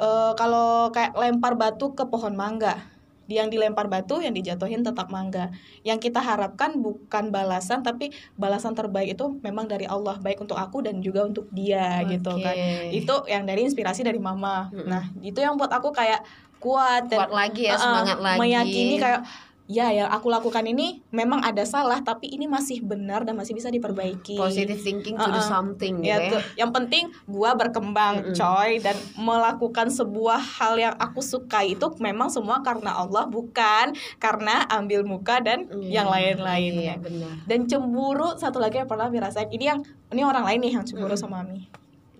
uh, 0.00 0.32
kalau 0.38 0.88
kayak 0.94 1.12
lempar 1.12 1.58
batu 1.58 1.92
ke 1.92 2.08
pohon 2.08 2.32
mangga 2.32 2.95
yang 3.26 3.50
dilempar 3.50 3.90
batu 3.90 4.22
yang 4.22 4.32
dijatuhin 4.32 4.86
tetap 4.86 5.10
mangga 5.10 5.50
yang 5.82 5.98
kita 5.98 6.22
harapkan 6.22 6.78
bukan 6.78 7.34
balasan 7.34 7.82
tapi 7.82 8.14
balasan 8.38 8.72
terbaik 8.72 9.18
itu 9.18 9.38
memang 9.42 9.66
dari 9.66 9.84
Allah 9.86 10.18
baik 10.22 10.42
untuk 10.42 10.54
aku 10.56 10.86
dan 10.86 11.02
juga 11.02 11.26
untuk 11.26 11.50
dia 11.50 12.02
okay. 12.02 12.18
gitu 12.18 12.32
kan 12.38 12.54
itu 12.94 13.14
yang 13.26 13.42
dari 13.42 13.66
inspirasi 13.66 14.06
dari 14.06 14.18
mama 14.22 14.70
-hmm. 14.70 14.86
nah 14.86 15.04
itu 15.20 15.42
yang 15.42 15.58
buat 15.58 15.70
aku 15.70 15.90
kayak 15.90 16.22
kuat 16.62 17.10
dan 17.10 17.26
kuat 17.26 17.32
lagi 17.34 17.68
ya 17.68 17.76
semangat 17.76 18.16
uh, 18.18 18.24
lagi 18.24 18.38
meyakini 18.40 18.96
kayak 18.96 19.20
ya 19.66 19.90
yang 19.90 20.06
aku 20.14 20.30
lakukan 20.30 20.62
ini 20.62 21.02
memang 21.10 21.42
ada 21.42 21.66
salah 21.66 21.98
tapi 21.98 22.30
ini 22.30 22.46
masih 22.46 22.86
benar 22.86 23.26
dan 23.26 23.34
masih 23.34 23.50
bisa 23.50 23.66
diperbaiki 23.66 24.38
positive 24.38 24.78
thinking 24.78 25.18
to 25.18 25.26
uh 25.26 25.26
-uh. 25.26 25.34
do 25.34 25.42
something 25.42 26.06
ya, 26.06 26.22
gitu 26.22 26.38
ya. 26.38 26.66
yang 26.66 26.70
penting 26.70 27.10
gua 27.26 27.58
berkembang 27.58 28.22
mm 28.22 28.26
-hmm. 28.30 28.36
coy 28.38 28.70
dan 28.78 28.94
melakukan 29.18 29.90
sebuah 29.90 30.38
hal 30.38 30.78
yang 30.78 30.94
aku 31.02 31.18
suka 31.18 31.66
itu 31.66 31.90
memang 31.98 32.30
semua 32.30 32.62
karena 32.62 32.94
Allah 32.94 33.26
bukan 33.26 33.90
karena 34.22 34.62
ambil 34.70 35.02
muka 35.02 35.42
dan 35.42 35.66
mm, 35.66 35.90
yang 35.90 36.06
lain-lainnya 36.06 37.02
iya, 37.02 37.28
dan 37.50 37.66
cemburu 37.66 38.38
satu 38.38 38.62
lagi 38.62 38.78
yang 38.78 38.88
pernah 38.88 39.10
dirasain 39.10 39.50
ini 39.50 39.66
yang 39.66 39.82
ini 40.14 40.22
orang 40.22 40.46
lain 40.46 40.62
nih 40.62 40.72
yang 40.78 40.86
cemburu 40.86 41.18
mm. 41.18 41.20
sama 41.20 41.42
Ami 41.42 41.66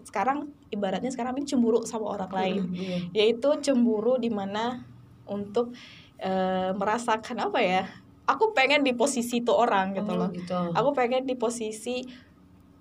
sekarang 0.03 0.51
ibaratnya 0.75 1.15
sekarang 1.15 1.39
ini 1.39 1.47
cemburu 1.47 1.87
sama 1.87 2.11
orang 2.11 2.33
lain 2.35 2.63
mm, 2.67 2.75
yeah. 2.75 3.01
yaitu 3.15 3.55
cemburu 3.63 4.19
di 4.19 4.35
mana 4.35 4.83
untuk 5.27 5.75
uh, 6.23 6.71
merasakan 6.77 7.51
apa 7.51 7.61
ya 7.61 7.83
aku 8.27 8.53
pengen 8.53 8.83
di 8.83 8.93
posisi 8.93 9.41
itu 9.41 9.53
orang 9.55 9.95
gitu 9.95 10.13
oh, 10.13 10.27
loh 10.27 10.31
gitu. 10.35 10.59
aku 10.75 10.91
pengen 10.93 11.25
di 11.25 11.39
posisi 11.39 12.03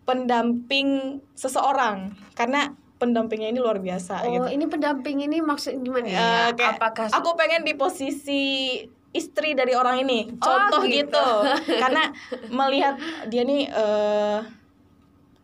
pendamping 0.05 1.21
seseorang 1.33 2.13
karena 2.37 2.73
pendampingnya 2.95 3.51
ini 3.51 3.59
luar 3.59 3.81
biasa 3.81 4.25
oh 4.25 4.31
gitu. 4.31 4.47
ini 4.53 4.65
pendamping 4.65 5.17
ini 5.25 5.37
maksud 5.41 5.77
gimana 5.81 6.07
ya 6.07 6.19
uh, 6.19 6.49
kayak 6.55 6.79
apakah 6.79 7.07
aku 7.11 7.29
pengen 7.37 7.61
di 7.67 7.73
posisi 7.77 8.43
istri 9.15 9.55
dari 9.55 9.71
orang 9.71 10.03
ini 10.03 10.27
oh, 10.27 10.43
contoh 10.43 10.81
oh, 10.83 10.87
gitu. 10.87 11.07
gitu 11.11 11.27
karena 11.81 12.11
melihat 12.51 12.99
dia 13.31 13.43
nih 13.47 13.67
uh, 13.71 14.43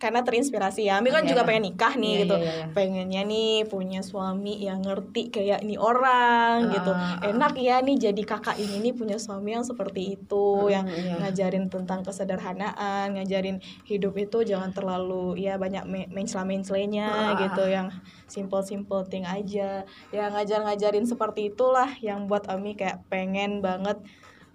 karena 0.02 0.26
terinspirasi 0.26 0.90
ya. 0.90 0.98
Ami 0.98 1.14
kan 1.14 1.22
yeah. 1.22 1.30
juga 1.30 1.46
pengen 1.46 1.70
nikah 1.70 1.94
nih 1.94 2.10
yeah, 2.10 2.22
gitu. 2.26 2.36
Yeah, 2.42 2.56
yeah. 2.58 2.68
Pengennya 2.74 3.22
nih 3.22 3.54
punya 3.70 4.02
suami 4.02 4.58
yang 4.58 4.82
ngerti 4.82 5.30
kayak 5.30 5.62
ini 5.62 5.78
orang 5.78 6.66
uh, 6.66 6.74
gitu. 6.74 6.92
Enak 7.30 7.54
ya 7.62 7.78
nih 7.86 8.10
jadi 8.10 8.22
kakak 8.26 8.58
ini 8.58 8.82
nih 8.82 8.94
punya 8.98 9.22
suami 9.22 9.54
yang 9.54 9.62
seperti 9.62 10.18
itu 10.18 10.66
uh, 10.66 10.74
yang 10.74 10.90
yeah. 10.90 11.22
ngajarin 11.22 11.70
tentang 11.70 12.02
kesederhanaan, 12.02 13.14
ngajarin 13.14 13.62
hidup 13.86 14.18
itu 14.18 14.42
jangan 14.42 14.74
terlalu 14.74 15.38
ya 15.38 15.62
banyak 15.62 15.86
mencela-mencelenya 16.10 17.38
uh, 17.38 17.38
gitu 17.38 17.70
yang 17.70 17.94
simple-simple 18.26 19.06
thing 19.06 19.30
aja. 19.30 19.86
Ya 20.10 20.26
ngajar-ngajarin 20.34 21.06
seperti 21.06 21.54
itulah 21.54 21.94
yang 22.02 22.26
buat 22.26 22.50
Ami 22.50 22.74
kayak 22.74 23.06
pengen 23.06 23.62
banget 23.62 24.02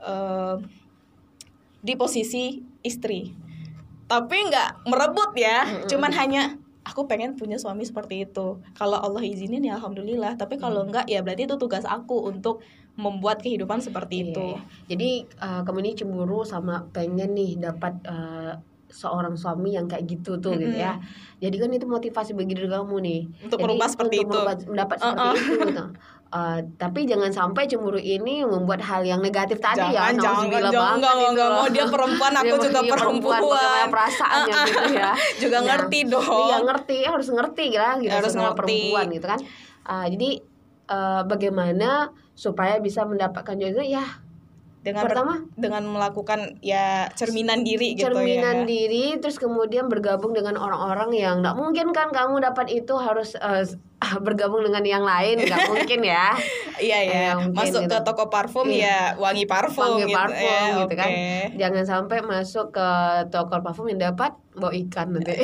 uh, 0.02 0.58
di 1.86 1.94
posisi 1.94 2.66
istri 2.82 3.45
tapi 4.06 4.36
nggak 4.46 4.86
merebut 4.86 5.34
ya 5.34 5.66
mm-hmm. 5.66 5.88
cuman 5.90 6.12
hanya 6.14 6.42
aku 6.86 7.10
pengen 7.10 7.34
punya 7.34 7.58
suami 7.58 7.82
seperti 7.82 8.22
itu 8.22 8.62
kalau 8.78 9.02
Allah 9.02 9.22
izinin 9.26 9.66
ya 9.66 9.74
alhamdulillah 9.78 10.38
tapi 10.38 10.56
kalau 10.62 10.86
enggak 10.86 11.10
ya 11.10 11.20
berarti 11.26 11.50
itu 11.50 11.58
tugas 11.58 11.82
aku 11.82 12.30
untuk 12.30 12.62
membuat 12.96 13.44
kehidupan 13.44 13.82
seperti 13.82 14.22
iya, 14.22 14.26
itu 14.30 14.46
iya. 14.54 14.60
jadi 14.88 15.10
uh, 15.42 15.60
kamu 15.66 15.78
ini 15.84 15.92
cemburu 15.98 16.46
sama 16.46 16.86
pengen 16.94 17.34
nih 17.36 17.58
dapat 17.60 17.98
uh, 18.06 18.56
seorang 18.86 19.34
suami 19.34 19.74
yang 19.76 19.90
kayak 19.90 20.08
gitu 20.08 20.38
tuh 20.38 20.54
mm 20.54 20.56
-hmm. 20.56 20.64
gitu 20.64 20.76
ya 20.78 20.92
jadi 21.42 21.56
kan 21.58 21.70
itu 21.74 21.86
motivasi 21.90 22.32
bagi 22.32 22.54
diri 22.56 22.70
kamu 22.70 22.96
nih 23.02 23.20
untuk 23.44 23.58
jadi, 23.60 23.64
merubah 23.66 23.88
seperti 23.90 24.16
untuk 24.24 24.40
itu 24.46 24.70
mendapat 24.70 24.96
seperti 25.02 25.20
uh 25.20 25.26
-uh. 25.26 25.34
itu 25.34 25.52
gitu 25.68 25.84
Uh, 26.26 26.58
tapi 26.74 27.06
jangan 27.06 27.30
sampai 27.30 27.70
cemburu 27.70 28.02
ini 28.02 28.42
membuat 28.42 28.82
hal 28.82 29.06
yang 29.06 29.22
negatif 29.22 29.62
tadi 29.62 29.94
ya. 29.94 30.10
jangan, 30.10 30.12
ya. 30.12 30.20
Jangan, 30.20 30.44
jangan, 30.50 30.72
jangan, 30.74 30.94
enggak, 30.98 31.14
enggak 31.30 31.48
mau 31.54 31.66
dia 31.70 31.86
perempuan, 31.86 32.32
aku 32.42 32.54
dia 32.58 32.64
juga 32.66 32.80
perempuan. 32.82 33.40
perempuan 33.40 33.86
perasaannya 33.94 34.56
gitu 34.66 34.92
ya. 34.98 35.12
juga 35.38 35.58
nah, 35.62 35.66
ngerti 35.70 35.98
dong. 36.10 36.46
Iya 36.50 36.58
ngerti, 36.66 36.98
harus 37.06 37.28
ngerti 37.30 37.66
kan 37.78 37.94
gitu 38.02 38.14
harus 38.18 38.34
ngerti. 38.34 38.58
perempuan 38.58 39.06
gitu 39.14 39.26
kan. 39.30 39.40
Uh, 39.86 40.06
jadi 40.10 40.30
uh, 40.90 41.22
bagaimana 41.30 42.10
supaya 42.34 42.82
bisa 42.82 43.06
mendapatkan 43.06 43.54
jodoh 43.56 43.86
ya 43.86 44.04
dengan 44.86 45.02
pertama 45.02 45.34
dengan 45.58 45.82
melakukan 45.90 46.62
ya 46.62 47.10
cerminan 47.18 47.66
diri 47.66 47.98
gitu 47.98 48.06
cerminan 48.06 48.62
ya. 48.62 48.66
diri 48.70 49.18
terus 49.18 49.34
kemudian 49.34 49.90
bergabung 49.90 50.30
dengan 50.30 50.54
orang-orang 50.54 51.10
yang 51.10 51.42
nggak 51.42 51.58
mungkin 51.58 51.90
kan 51.90 52.14
kamu 52.14 52.38
dapat 52.38 52.70
itu 52.70 52.94
harus 52.94 53.34
uh, 53.34 53.66
bergabung 54.26 54.62
dengan 54.64 54.84
yang 54.84 55.04
lain 55.04 55.42
nggak 55.42 55.66
mungkin 55.72 56.00
ya. 56.04 56.32
Iya 56.76 56.98
ya 57.02 57.20
eh, 57.32 57.34
masuk 57.56 57.88
gitu. 57.88 57.96
ke 57.96 57.98
toko 58.04 58.28
parfum 58.28 58.68
iya. 58.68 59.16
ya 59.16 59.20
wangi 59.20 59.48
parfum 59.48 59.96
wangi 59.96 60.12
gitu, 60.12 60.16
parfum 60.16 60.44
ya, 60.44 60.76
gitu 60.84 60.92
okay. 60.92 60.98
kan 61.00 61.10
jangan 61.56 61.84
sampai 61.88 62.18
masuk 62.20 62.68
ke 62.76 62.88
toko 63.32 63.64
parfum 63.64 63.88
yang 63.88 64.12
dapat 64.12 64.36
bau 64.56 64.72
ikan 64.72 65.12
nanti. 65.12 65.36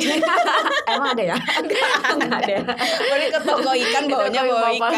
Emang 0.89 1.13
ada 1.13 1.23
ya? 1.23 1.37
Nggak 1.37 2.39
ada. 2.43 2.57
Baru 2.81 3.25
ke 3.29 3.39
toko 3.45 3.71
ikan 3.77 4.03
baunya 4.09 4.41
bau 4.41 4.73
ikan. 4.73 4.93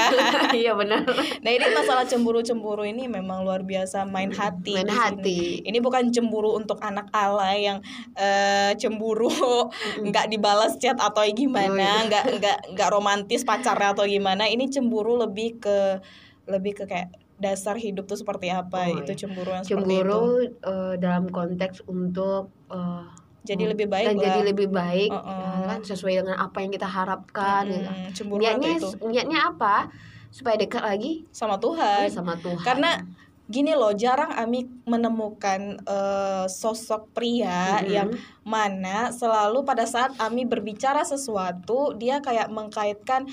Iya 0.56 0.72
benar. 0.80 1.04
Nah 1.44 1.52
ini 1.52 1.68
masalah 1.76 2.08
cemburu 2.08 2.40
cemburu 2.40 2.88
ini 2.88 3.12
memang 3.12 3.44
luar 3.44 3.68
biasa. 3.68 4.08
Main 4.08 4.32
hati 4.32 4.80
main 4.80 4.88
hati. 4.88 5.62
Ini 5.68 5.78
bukan 5.84 6.10
cemburu 6.16 6.56
untuk 6.56 6.80
anak 6.80 7.12
alay 7.12 7.68
yang 7.68 7.84
uh, 8.16 8.72
cemburu 8.80 9.68
nggak 10.00 10.32
dibalas 10.32 10.80
chat 10.80 10.96
atau 10.96 11.28
gimana 11.36 12.08
nggak 12.08 12.40
nggak 12.40 12.58
nggak 12.72 12.90
romantis 12.90 13.44
pacarnya 13.60 13.90
atau 13.96 14.06
gimana 14.08 14.44
ini 14.50 14.68
cemburu 14.68 15.20
lebih 15.20 15.60
ke 15.64 16.00
lebih 16.46 16.78
ke 16.78 16.84
kayak 16.86 17.10
dasar 17.36 17.76
hidup 17.76 18.08
tuh 18.08 18.16
seperti 18.16 18.48
apa 18.48 18.88
oh, 18.92 19.04
itu 19.04 19.12
cemburu 19.26 19.52
yang 19.52 19.66
cemburu 19.68 19.92
seperti 19.92 19.96
itu. 20.08 20.22
Uh, 20.64 20.94
dalam 20.96 21.26
konteks 21.28 21.84
untuk 21.88 22.52
uh, 22.72 23.12
jadi 23.46 23.76
lebih 23.76 23.92
baik 23.92 24.08
dan 24.10 24.18
jadi 24.18 24.42
lebih 24.42 24.68
baik 24.72 25.12
uh 25.12 25.20
-uh. 25.20 25.60
Kan 25.68 25.80
sesuai 25.84 26.24
dengan 26.24 26.38
apa 26.40 26.64
yang 26.64 26.72
kita 26.72 26.88
harapkan 26.88 27.68
-uh. 27.68 28.10
Cemburu 28.16 28.40
niatnya 28.40 28.80
itu. 28.80 28.90
niatnya 29.04 29.40
apa 29.52 29.92
supaya 30.32 30.60
dekat 30.60 30.84
lagi 30.84 31.24
sama 31.32 31.60
Tuhan 31.60 32.08
oh, 32.08 32.12
sama 32.12 32.34
Tuhan 32.40 32.64
karena 32.64 33.04
gini 33.46 33.78
loh 33.78 33.94
jarang 33.94 34.34
Ami 34.34 34.66
menemukan 34.90 35.78
uh, 35.86 36.50
sosok 36.50 37.14
pria 37.14 37.78
mm-hmm. 37.78 37.90
yang 37.94 38.10
mana 38.42 39.14
selalu 39.14 39.62
pada 39.62 39.86
saat 39.86 40.18
Ami 40.18 40.50
berbicara 40.50 41.06
sesuatu 41.06 41.94
dia 41.94 42.26
kayak 42.26 42.50
mengkaitkan 42.50 43.30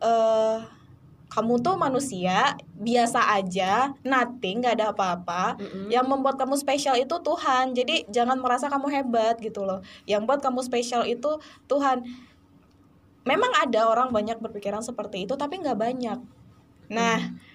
uh, 0.00 0.64
kamu 1.28 1.66
tuh 1.66 1.74
manusia 1.74 2.54
biasa 2.78 3.34
aja, 3.34 3.90
nothing, 4.06 4.62
nggak 4.62 4.78
ada 4.78 4.94
apa-apa. 4.94 5.58
Mm-hmm. 5.58 5.90
Yang 5.90 6.06
membuat 6.06 6.38
kamu 6.38 6.54
spesial 6.54 6.94
itu 6.94 7.10
Tuhan. 7.10 7.74
Jadi 7.74 8.06
jangan 8.06 8.38
merasa 8.38 8.70
kamu 8.70 8.86
hebat 8.94 9.42
gitu 9.42 9.66
loh. 9.66 9.82
Yang 10.06 10.30
buat 10.30 10.38
kamu 10.38 10.62
spesial 10.62 11.02
itu 11.10 11.42
Tuhan. 11.66 12.06
Memang 13.26 13.50
ada 13.58 13.90
orang 13.90 14.14
banyak 14.14 14.38
berpikiran 14.38 14.78
seperti 14.86 15.26
itu, 15.26 15.34
tapi 15.34 15.58
nggak 15.58 15.74
banyak. 15.74 16.22
Nah. 16.94 17.18
Mm 17.18 17.53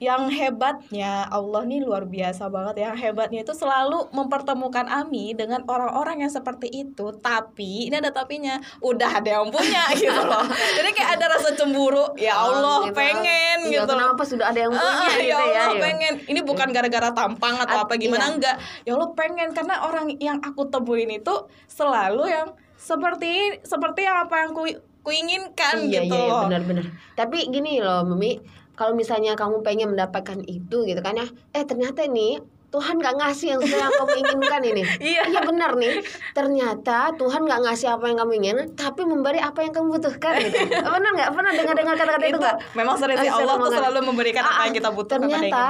yang 0.00 0.32
hebatnya 0.32 1.28
Allah 1.28 1.60
nih 1.68 1.84
luar 1.84 2.08
biasa 2.08 2.48
banget 2.48 2.88
yang 2.88 2.96
hebatnya 2.96 3.44
itu 3.44 3.52
selalu 3.52 4.08
mempertemukan 4.16 4.88
Ami 4.88 5.36
dengan 5.36 5.60
orang-orang 5.68 6.24
yang 6.24 6.32
seperti 6.32 6.72
itu. 6.72 7.12
Tapi 7.20 7.92
ini 7.92 8.00
ada 8.00 8.08
tapinya. 8.08 8.56
Udah 8.80 9.20
ada 9.20 9.28
yang 9.28 9.52
punya 9.52 9.92
gitu 10.00 10.08
loh. 10.24 10.48
Jadi 10.48 10.96
kayak 10.96 11.20
ada 11.20 11.36
rasa 11.36 11.52
cemburu. 11.52 12.16
Ya 12.16 12.32
oh, 12.32 12.48
Allah 12.48 12.88
gitu. 12.88 12.96
pengen 12.96 13.58
ya, 13.68 13.84
gitu 13.84 13.92
kenapa 13.92 14.22
sudah 14.24 14.48
ada 14.48 14.60
yang 14.64 14.72
punya 14.72 14.88
uh, 14.88 15.12
gitu 15.20 15.20
ya? 15.28 15.36
Allah 15.36 15.76
ya, 15.76 15.84
pengen. 15.84 16.12
Ini 16.32 16.40
bukan 16.48 16.68
gara-gara 16.72 17.10
tampang 17.12 17.60
atau 17.60 17.84
apa 17.84 17.92
gimana? 18.00 18.24
Iya. 18.24 18.34
enggak. 18.40 18.56
Ya 18.88 18.92
Allah 18.96 19.10
pengen. 19.12 19.48
Karena 19.52 19.84
orang 19.84 20.16
yang 20.16 20.40
aku 20.40 20.64
temuin 20.72 21.12
itu 21.12 21.34
selalu 21.68 22.24
yang 22.24 22.56
seperti 22.80 23.60
seperti 23.68 24.08
apa 24.08 24.48
yang 24.48 24.56
ku 24.56 24.64
kuinginkan 25.00 25.88
iya, 25.88 26.04
gitu 26.04 26.16
iya, 26.16 26.28
loh. 26.28 26.44
benar-benar. 26.48 26.86
Tapi 27.16 27.48
gini 27.48 27.80
loh, 27.80 28.04
Mimi, 28.04 28.36
kalau 28.80 28.96
misalnya 28.96 29.36
kamu 29.36 29.60
pengen 29.60 29.92
mendapatkan 29.92 30.40
itu 30.48 30.88
gitu 30.88 31.00
kan 31.04 31.20
ya 31.20 31.28
eh 31.52 31.68
ternyata 31.68 32.08
nih 32.08 32.40
Tuhan 32.70 33.02
gak 33.02 33.18
ngasih 33.18 33.46
yang 33.58 33.62
yang 33.66 33.90
kamu 33.90 34.14
inginkan 34.22 34.62
ini. 34.62 34.82
iya. 35.10 35.26
iya 35.26 35.40
benar 35.42 35.74
nih. 35.74 36.06
Ternyata 36.30 37.18
Tuhan 37.18 37.42
gak 37.42 37.60
ngasih 37.66 37.98
apa 37.98 38.06
yang 38.06 38.18
kamu 38.22 38.32
ingin, 38.38 38.56
tapi 38.78 39.02
memberi 39.02 39.42
apa 39.42 39.66
yang 39.66 39.74
kamu 39.74 39.98
butuhkan. 39.98 40.38
Gitu. 40.38 40.70
benar 40.94 41.10
nggak? 41.18 41.30
Pernah 41.34 41.50
dengar 41.50 41.74
dengar 41.74 41.94
kata-kata 41.98 42.26
itu 42.30 42.38
nggak? 42.38 42.56
Memang 42.78 42.94
sering 42.94 43.18
sih 43.18 43.30
Allah 43.30 43.54
tuh 43.58 43.74
selalu 43.74 43.98
memberikan 44.06 44.46
apa 44.46 44.70
yang 44.70 44.74
kita 44.78 44.90
butuhkan. 44.94 45.26
Ternyata 45.26 45.62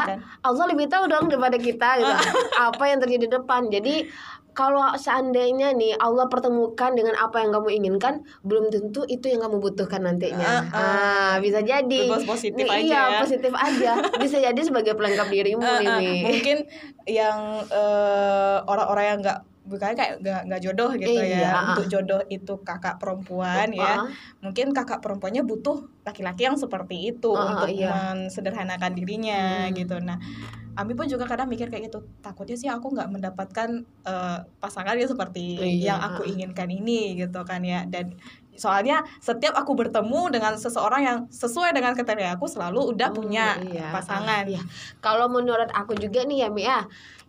Allah 0.44 0.64
lebih 0.68 0.86
tahu 0.92 1.04
dong 1.08 1.32
daripada 1.32 1.56
kita 1.56 1.88
gitu. 2.04 2.12
apa 2.68 2.84
yang 2.84 2.98
terjadi 3.00 3.24
di 3.24 3.30
depan. 3.32 3.72
Jadi 3.72 3.94
kalau 4.52 4.82
seandainya 4.98 5.72
nih 5.74 5.94
Allah 5.98 6.26
pertemukan 6.26 6.92
dengan 6.92 7.14
apa 7.16 7.42
yang 7.42 7.54
kamu 7.54 7.68
inginkan, 7.80 8.26
belum 8.42 8.70
tentu 8.70 9.06
itu 9.06 9.30
yang 9.30 9.46
kamu 9.46 9.62
butuhkan 9.62 10.02
nantinya. 10.02 10.66
Uh, 10.70 10.74
uh, 10.74 10.78
ah, 10.78 11.34
bisa 11.38 11.62
jadi. 11.62 12.10
positif 12.26 12.66
nih, 12.66 12.70
aja. 12.70 12.82
Iya, 12.82 13.02
ya. 13.02 13.18
positif 13.22 13.52
aja. 13.54 13.92
Bisa 14.22 14.36
jadi 14.42 14.60
sebagai 14.60 14.94
pelengkap 14.98 15.28
dirimu 15.30 15.62
uh, 15.62 15.80
uh, 15.80 15.98
nih. 15.98 16.20
Mungkin 16.26 16.58
yang 17.08 17.38
orang 17.66 17.74
eh, 17.74 18.58
orang-orang 18.66 19.04
yang 19.06 19.18
nggak 19.24 19.38
bukan 19.70 19.94
kayak 19.94 20.18
nggak 20.18 20.40
nggak 20.50 20.60
jodoh 20.66 20.90
gitu 20.98 21.22
iya, 21.22 21.46
ya 21.46 21.52
untuk 21.70 21.86
jodoh 21.86 22.20
itu 22.26 22.54
kakak 22.66 22.98
perempuan 22.98 23.70
uh, 23.70 23.78
ya 23.78 23.94
mungkin 24.42 24.74
kakak 24.74 24.98
perempuannya 24.98 25.46
butuh 25.46 25.86
laki-laki 26.02 26.50
yang 26.50 26.58
seperti 26.58 27.14
itu 27.14 27.30
uh, 27.30 27.54
untuk 27.54 27.70
iya. 27.70 27.94
mensederhanakan 27.94 28.92
dirinya 28.98 29.70
hmm. 29.70 29.74
gitu 29.78 29.96
nah 30.02 30.18
Ami 30.78 30.94
pun 30.94 31.04
juga 31.10 31.26
kadang 31.26 31.50
mikir 31.50 31.66
kayak 31.66 31.90
gitu 31.90 32.06
takutnya 32.22 32.56
sih 32.56 32.70
aku 32.70 32.94
nggak 32.94 33.10
mendapatkan 33.10 33.84
uh, 34.06 34.46
pasangan 34.62 34.94
yang 34.96 35.10
seperti 35.10 35.58
iya. 35.58 35.94
yang 35.94 35.98
aku 35.98 36.26
inginkan 36.26 36.70
ini 36.70 37.18
gitu 37.18 37.42
kan 37.42 37.60
ya 37.66 37.84
dan 37.90 38.14
soalnya 38.60 39.00
setiap 39.24 39.56
aku 39.56 39.72
bertemu 39.72 40.28
dengan 40.28 40.52
seseorang 40.60 41.00
yang 41.00 41.18
sesuai 41.32 41.72
dengan 41.72 41.96
kriteria 41.96 42.36
aku 42.36 42.44
selalu 42.44 42.92
udah 42.92 43.08
oh, 43.08 43.16
punya 43.16 43.56
iya. 43.64 43.88
pasangan. 43.88 44.44
Iya. 44.44 44.60
Kalau 45.00 45.32
menurut 45.32 45.72
aku 45.72 45.96
juga 45.96 46.28
nih 46.28 46.44
ya 46.44 46.48
Mia, 46.52 46.68
ya, 46.68 46.78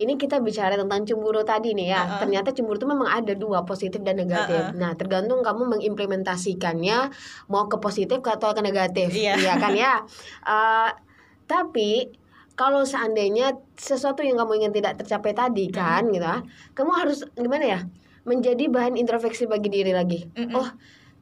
ini 0.03 0.19
kita 0.19 0.43
bicara 0.43 0.75
tentang 0.75 1.07
cemburu 1.07 1.47
tadi 1.47 1.71
nih 1.71 1.95
ya. 1.95 2.01
Uh 2.03 2.03
-uh. 2.03 2.19
Ternyata 2.27 2.51
cemburu 2.51 2.75
itu 2.75 2.89
memang 2.91 3.07
ada 3.07 3.31
dua, 3.31 3.63
positif 3.63 4.03
dan 4.03 4.19
negatif. 4.19 4.59
Uh 4.59 4.75
-uh. 4.75 4.75
Nah, 4.75 4.91
tergantung 4.99 5.39
kamu 5.39 5.79
mengimplementasikannya 5.79 7.07
mau 7.47 7.71
ke 7.71 7.79
positif 7.79 8.19
atau 8.19 8.51
ke 8.51 8.59
negatif. 8.59 9.15
Iya, 9.15 9.39
iya 9.39 9.53
kan 9.55 9.71
ya. 9.71 10.03
Uh, 10.43 10.91
tapi 11.51 12.11
kalau 12.55 12.85
seandainya 12.85 13.57
sesuatu 13.73 14.21
yang 14.21 14.37
kamu 14.37 14.63
ingin 14.63 14.73
tidak 14.77 15.01
tercapai 15.01 15.33
tadi 15.33 15.71
kan 15.71 16.07
mm 16.07 16.13
gitu 16.13 16.27
ah, 16.27 16.41
kamu 16.77 16.91
harus 16.93 17.25
gimana 17.33 17.65
ya 17.65 17.79
menjadi 18.21 18.69
bahan 18.69 19.01
introspeksi 19.01 19.49
bagi 19.49 19.73
diri 19.73 19.95
lagi 19.95 20.29
mm 20.29 20.45
-hmm. 20.45 20.59
oh 20.59 20.69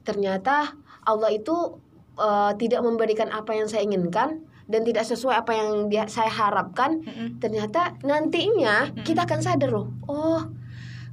ternyata 0.04 0.76
Allah 1.06 1.30
itu 1.34 1.80
uh, 2.20 2.52
tidak 2.56 2.82
memberikan 2.84 3.32
apa 3.32 3.56
yang 3.56 3.68
saya 3.68 3.86
inginkan 3.86 4.46
dan 4.70 4.86
tidak 4.86 5.06
sesuai 5.08 5.42
apa 5.42 5.52
yang 5.58 5.90
dia 5.90 6.06
saya 6.06 6.30
harapkan 6.30 7.02
mm 7.02 7.10
-hmm. 7.10 7.30
ternyata 7.42 7.98
nantinya 8.06 8.90
mm 8.90 9.02
-hmm. 9.02 9.06
kita 9.06 9.26
akan 9.26 9.40
sadar 9.42 9.70
loh. 9.74 9.90
Oh 10.06 10.60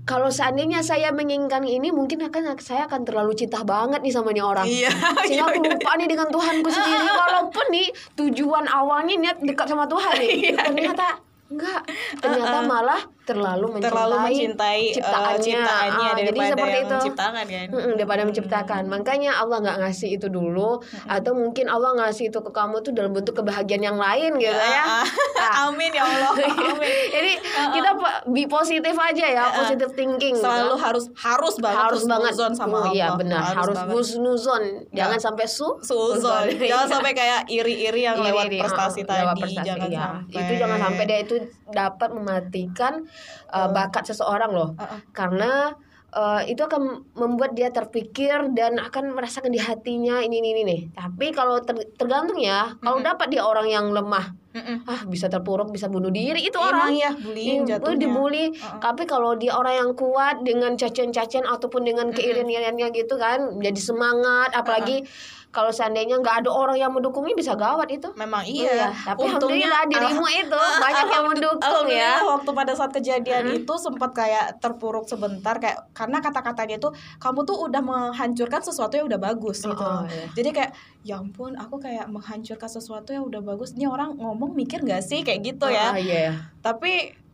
kalau 0.07 0.31
seandainya 0.31 0.87
saya 0.87 1.11
menginginkan 1.11 1.67
ini 1.67 1.91
mungkin 1.91 2.23
akan 2.23 2.55
saya 2.63 2.87
akan 2.87 3.03
terlalu 3.03 3.35
cinta 3.35 3.67
banget 3.67 3.99
nih 4.07 4.15
sama 4.15 4.31
nih 4.31 4.47
orang. 4.47 4.63
Iya, 4.63 4.87
sehingga 5.27 5.51
aku 5.51 5.67
iya, 5.67 5.71
lupa 5.75 5.91
iya. 5.91 5.99
nih 5.99 6.09
dengan 6.15 6.29
Tuhanku 6.31 6.69
sendiri. 6.79 7.11
Walaupun 7.11 7.67
nih 7.75 7.89
tujuan 8.15 8.65
awalnya 8.71 9.15
niat 9.19 9.39
dekat 9.43 9.67
sama 9.67 9.91
Tuhan 9.91 10.15
nih. 10.23 10.31
Iya, 10.47 10.55
ternyata 10.63 11.07
enggak. 11.51 11.83
Ternyata 12.23 12.59
malah 12.63 13.03
terlalu 13.27 13.67
mencintai, 13.77 13.91
terlalu 13.91 14.17
mencintai 14.23 14.83
ciptaannya, 14.95 15.35
uh, 15.35 15.43
ciptaannya. 15.43 16.09
uh, 16.09 16.19
jadi 16.23 16.39
seperti 16.55 16.77
itu. 16.79 16.95
menciptakan 16.95 17.45
kan? 17.51 17.67
Mm 17.67 17.77
-mm, 17.77 17.93
daripada 17.99 18.21
hmm. 18.23 18.29
menciptakan. 18.31 18.83
Makanya 18.87 19.31
Allah 19.43 19.59
nggak 19.59 19.79
ngasih 19.83 20.09
itu 20.15 20.27
dulu 20.31 20.79
hmm. 20.79 21.11
atau 21.11 21.33
mungkin 21.35 21.67
Allah 21.67 21.91
ngasih 21.99 22.31
itu 22.31 22.39
ke 22.39 22.51
kamu 22.55 22.77
tuh 22.87 22.93
dalam 22.95 23.11
bentuk 23.11 23.35
kebahagiaan 23.35 23.83
yang 23.83 23.99
lain 23.99 24.39
gitu 24.39 24.55
ya, 24.55 24.71
ya. 24.71 24.85
Nah. 24.87 25.53
amin 25.69 25.91
ya 25.91 26.03
Allah. 26.07 26.33
Amin. 26.77 26.93
Jadi 27.11 27.33
uh, 27.43 27.69
kita 27.75 27.91
bi 28.31 28.45
positif 28.47 28.95
aja 28.95 29.27
ya 29.27 29.45
positif 29.65 29.91
thinking 29.99 30.35
selalu 30.39 30.77
gitu. 30.77 30.85
harus 30.85 31.05
harus 31.19 31.55
banget 31.59 31.83
harus 31.91 32.05
banget. 32.07 32.55
sama 32.55 32.79
oh, 32.87 32.95
iya 32.95 33.15
benar. 33.19 33.43
Harus, 33.57 33.77
harus 33.77 34.09
nuzon 34.21 34.87
jangan 34.95 35.19
sampai 35.19 35.47
su 35.51 35.67
suzon. 35.83 36.47
jangan 36.57 36.87
sampai 37.01 37.13
kayak 37.17 37.49
iri-iri 37.51 38.07
yang 38.07 38.21
lewat 38.21 38.47
prestasi 38.53 39.03
tadi. 39.03 39.27
prestasi, 39.43 39.67
jangan 39.67 39.89
ya. 39.91 40.01
sampai. 40.07 40.41
itu 40.43 40.53
jangan 40.61 40.79
sampai 40.79 41.05
dia 41.09 41.19
itu 41.25 41.37
dapat 41.71 42.15
mematikan 42.15 43.07
uh, 43.51 43.69
bakat 43.71 44.11
seseorang 44.11 44.51
loh. 44.53 44.71
Uh 44.79 44.83
-uh. 44.83 45.01
karena 45.11 45.75
uh, 46.17 46.43
itu 46.49 46.65
akan 46.65 47.05
membuat 47.13 47.53
dia 47.53 47.69
terpikir 47.69 48.53
dan 48.57 48.81
akan 48.81 49.13
merasakan 49.13 49.53
di 49.53 49.61
hatinya 49.61 50.25
ini 50.25 50.41
ini 50.41 50.49
ini 50.57 50.63
nih 50.65 50.81
tapi 50.97 51.33
kalau 51.37 51.61
ter, 51.61 51.77
tergantung 52.01 52.41
ya 52.41 52.73
kalau 52.81 53.05
dapat 53.05 53.29
dia 53.29 53.45
orang 53.45 53.69
yang 53.69 53.87
lemah 53.93 54.33
Mm-mm. 54.57 54.89
ah 54.89 55.05
bisa 55.05 55.29
terpuruk 55.29 55.69
bisa 55.69 55.93
bunuh 55.93 56.09
diri 56.09 56.49
itu 56.49 56.57
Emang 56.57 56.89
orang. 56.89 56.91
ya 56.97 57.13
bullying 57.13 57.69
ya, 57.69 57.77
dibully 57.77 58.57
uh-uh. 58.57 58.81
tapi 58.81 59.05
kalau 59.05 59.37
dia 59.37 59.53
orang 59.53 59.77
yang 59.77 59.93
kuat 59.93 60.41
dengan 60.41 60.81
cacian-cacian 60.81 61.45
ataupun 61.45 61.85
dengan 61.85 62.09
keirian-iriannya 62.09 62.89
gitu 62.97 63.21
kan 63.21 63.61
jadi 63.61 63.81
semangat 63.81 64.57
apalagi 64.57 65.05
uh-uh 65.05 65.36
kalau 65.51 65.73
seandainya 65.73 66.21
nggak 66.21 66.45
ada 66.45 66.51
orang 66.53 66.77
yang 66.77 66.93
mendukungnya 66.93 67.33
bisa 67.33 67.57
gawat 67.57 67.89
itu 67.89 68.13
memang 68.13 68.45
iya, 68.45 68.73
iya. 68.73 68.89
tapi 68.93 69.25
untungnya 69.25 69.89
dirimu 69.89 70.27
itu 70.29 70.61
banyak 70.85 71.07
yang 71.09 71.27
mendukung 71.27 71.87
ya 71.89 72.21
waktu 72.23 72.51
pada 72.53 72.73
saat 72.77 72.93
kejadian 72.93 73.49
hmm. 73.49 73.59
itu 73.65 73.75
sempat 73.81 74.13
kayak 74.13 74.61
terpuruk 74.61 75.09
sebentar 75.09 75.57
kayak 75.57 75.89
karena 75.97 76.21
kata-katanya 76.21 76.77
tuh 76.77 76.93
kamu 77.17 77.49
tuh 77.49 77.57
udah 77.67 77.81
menghancurkan 77.81 78.61
sesuatu 78.61 79.01
yang 79.01 79.09
udah 79.09 79.21
bagus 79.21 79.65
gitu 79.65 79.81
oh, 79.81 80.05
iya. 80.07 80.29
jadi 80.37 80.51
kayak 80.53 80.73
ya 81.07 81.17
ampun 81.23 81.57
aku 81.57 81.81
kayak 81.81 82.07
menghancurkan 82.13 82.69
sesuatu 82.69 83.17
yang 83.17 83.25
udah 83.25 83.41
bagus 83.41 83.73
ini 83.75 83.89
orang 83.89 84.13
ngomong 84.19 84.53
mikir 84.53 84.85
gak 84.85 85.01
sih 85.01 85.25
kayak 85.25 85.41
gitu 85.43 85.67
ya 85.73 85.95
oh, 85.95 85.99
iya. 85.99 86.53
tapi 86.61 87.26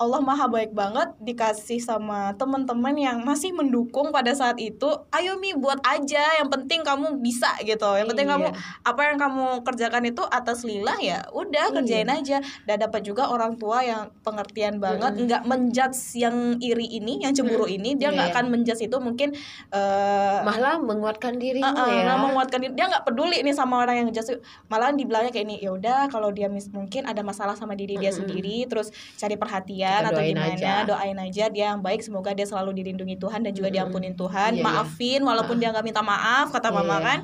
Allah 0.00 0.24
maha 0.24 0.48
baik 0.48 0.72
banget 0.72 1.12
dikasih 1.20 1.76
sama 1.76 2.32
teman-teman 2.40 2.96
yang 2.96 3.20
masih 3.20 3.52
mendukung 3.52 4.08
pada 4.08 4.32
saat 4.32 4.56
itu 4.56 4.88
ayo 5.12 5.36
mi 5.36 5.52
buat 5.52 5.76
aja 5.84 6.40
yang 6.40 6.48
penting 6.48 6.80
kamu 6.80 7.20
bisa 7.20 7.52
gitu 7.60 7.84
yang 8.00 8.08
penting 8.08 8.24
iya. 8.24 8.40
kamu 8.40 8.48
apa 8.80 9.00
yang 9.12 9.18
kamu 9.20 9.60
kerjakan 9.60 10.08
itu 10.08 10.24
atas 10.24 10.64
lillah 10.64 10.96
ya 11.04 11.28
udah 11.36 11.68
iya. 11.68 11.74
kerjain 11.76 12.08
aja 12.08 12.40
dan 12.64 12.80
dapat 12.80 13.04
juga 13.04 13.28
orang 13.28 13.60
tua 13.60 13.84
yang 13.84 14.08
pengertian 14.24 14.80
banget 14.80 15.20
mm. 15.20 15.22
nggak 15.28 15.42
menjudge 15.44 16.16
yang 16.16 16.56
iri 16.64 16.96
ini 16.96 17.20
yang 17.20 17.36
cemburu 17.36 17.68
mm. 17.68 17.76
ini 17.76 17.90
dia 18.00 18.08
nggak 18.08 18.32
yeah. 18.32 18.36
akan 18.40 18.48
menjudge 18.48 18.88
itu 18.88 18.96
mungkin 19.04 19.36
uh, 19.76 20.40
malah 20.48 20.80
menguatkan 20.80 21.36
dirimu 21.36 21.68
uh, 21.68 21.76
uh, 21.76 21.88
ya 21.92 22.16
menguatkan 22.16 22.58
diri 22.64 22.72
dia 22.72 22.88
nggak 22.88 23.04
peduli 23.04 23.44
nih 23.44 23.52
sama 23.52 23.76
orang 23.84 24.00
yang 24.00 24.08
judge 24.16 24.40
malah 24.72 24.96
dibilangnya 24.96 25.28
kayak 25.28 25.44
ini 25.44 25.60
ya 25.60 25.76
udah 25.76 26.08
kalau 26.08 26.32
dia 26.32 26.48
mungkin 26.48 27.04
ada 27.04 27.20
masalah 27.20 27.52
sama 27.52 27.76
diri 27.76 28.00
dia 28.00 28.08
mm. 28.08 28.16
sendiri 28.16 28.64
terus 28.64 28.88
cari 29.20 29.36
perhatian 29.36 29.89
kalian 29.98 30.14
atau 30.14 30.22
gimana 30.22 30.54
aja. 30.54 30.72
doain 30.86 31.18
aja 31.18 31.44
dia 31.50 31.64
yang 31.74 31.82
baik 31.82 32.00
semoga 32.06 32.30
dia 32.30 32.46
selalu 32.46 32.70
dilindungi 32.78 33.18
Tuhan 33.18 33.42
dan 33.42 33.52
juga 33.56 33.68
hmm. 33.72 33.76
diampunin 33.76 34.14
Tuhan 34.14 34.50
yeah, 34.54 34.62
iya. 34.62 34.66
maafin 34.66 35.20
yeah. 35.20 35.28
walaupun 35.28 35.56
uh. 35.56 35.60
dia 35.60 35.68
nggak 35.74 35.86
minta 35.86 36.02
maaf 36.02 36.46
kata 36.54 36.68
yeah. 36.70 36.76
mama 36.76 36.96
iya. 36.96 37.00
kan 37.02 37.18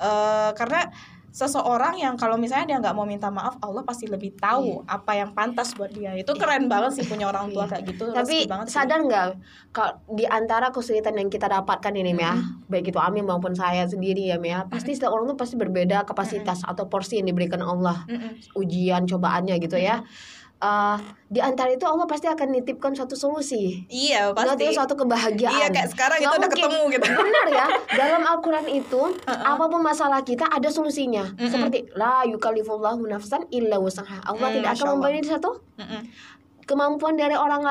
uh, 0.00 0.50
karena 0.56 0.80
seseorang 1.36 2.00
yang 2.00 2.16
kalau 2.16 2.40
misalnya 2.40 2.64
dia 2.64 2.78
nggak 2.80 2.96
mau 2.96 3.04
minta 3.04 3.28
maaf 3.28 3.60
Allah 3.60 3.84
pasti 3.84 4.08
lebih 4.08 4.40
tahu 4.40 4.80
yeah. 4.80 4.96
apa 4.96 5.12
yang 5.20 5.36
pantas 5.36 5.76
buat 5.76 5.92
dia 5.92 6.16
itu 6.16 6.32
keren 6.32 6.64
yeah. 6.64 6.72
banget 6.72 6.90
sih 6.96 7.04
punya 7.04 7.28
orang 7.28 7.52
tua 7.52 7.68
kayak 7.68 7.92
gitu 7.92 8.08
tapi 8.08 8.48
banget 8.48 8.72
sadar 8.72 9.04
nggak 9.04 9.36
kalau 9.68 10.00
di 10.16 10.24
antara 10.24 10.72
kesulitan 10.72 11.12
yang 11.20 11.28
kita 11.28 11.44
dapatkan 11.44 11.92
ini 11.92 12.16
mm 12.16 12.20
-hmm. 12.24 12.24
ya 12.24 12.32
baik 12.72 12.88
itu 12.88 12.96
Amin 12.96 13.28
maupun 13.28 13.52
saya 13.52 13.84
sendiri 13.84 14.32
ya 14.32 14.40
Mia 14.40 14.64
pasti 14.64 14.96
setiap 14.96 15.12
orang 15.12 15.36
tuh 15.36 15.36
pasti 15.36 15.60
berbeda 15.60 16.08
kapasitas 16.08 16.64
mm 16.64 16.72
-hmm. 16.72 16.72
atau 16.72 16.84
porsi 16.88 17.20
yang 17.20 17.28
diberikan 17.28 17.60
Allah 17.60 18.08
mm 18.08 18.16
-hmm. 18.16 18.32
ujian 18.56 19.04
cobaannya 19.04 19.60
gitu 19.60 19.76
ya 19.76 20.08
uh, 20.62 20.98
di 21.26 21.40
antara 21.42 21.74
itu 21.74 21.84
Allah 21.84 22.06
pasti 22.06 22.30
akan 22.30 22.54
nitipkan 22.54 22.94
suatu 22.94 23.18
solusi. 23.18 23.84
Iya, 23.90 24.30
pasti. 24.32 24.46
Nanti 24.46 24.64
suatu 24.76 24.94
kebahagiaan. 24.94 25.58
Iya, 25.58 25.66
kayak 25.74 25.88
sekarang 25.92 26.18
Gak 26.22 26.28
itu 26.28 26.36
udah 26.38 26.50
ketemu 26.52 26.80
gitu. 26.94 27.06
Benar 27.10 27.46
ya. 27.50 27.66
Dalam 28.00 28.22
Al-Qur'an 28.24 28.66
itu 28.70 29.02
uh 29.02 29.30
-uh. 29.30 29.44
apa 29.56 29.64
pun 29.66 29.80
masalah 29.82 30.22
kita 30.22 30.46
ada 30.46 30.68
solusinya. 30.70 31.26
-uh. 31.34 31.50
Seperti 31.50 31.90
la 31.98 32.22
yukallifullahu 32.28 33.02
nafsan 33.10 33.50
illa 33.50 33.76
wusaha. 33.82 34.22
Allah 34.22 34.48
mm, 34.48 34.54
tidak 34.60 34.70
akan 34.78 34.86
memberi 34.96 35.20
satu 35.26 35.50
-uh 35.76 36.02
kemampuan 36.66 37.14
dari 37.14 37.38
orang 37.38 37.62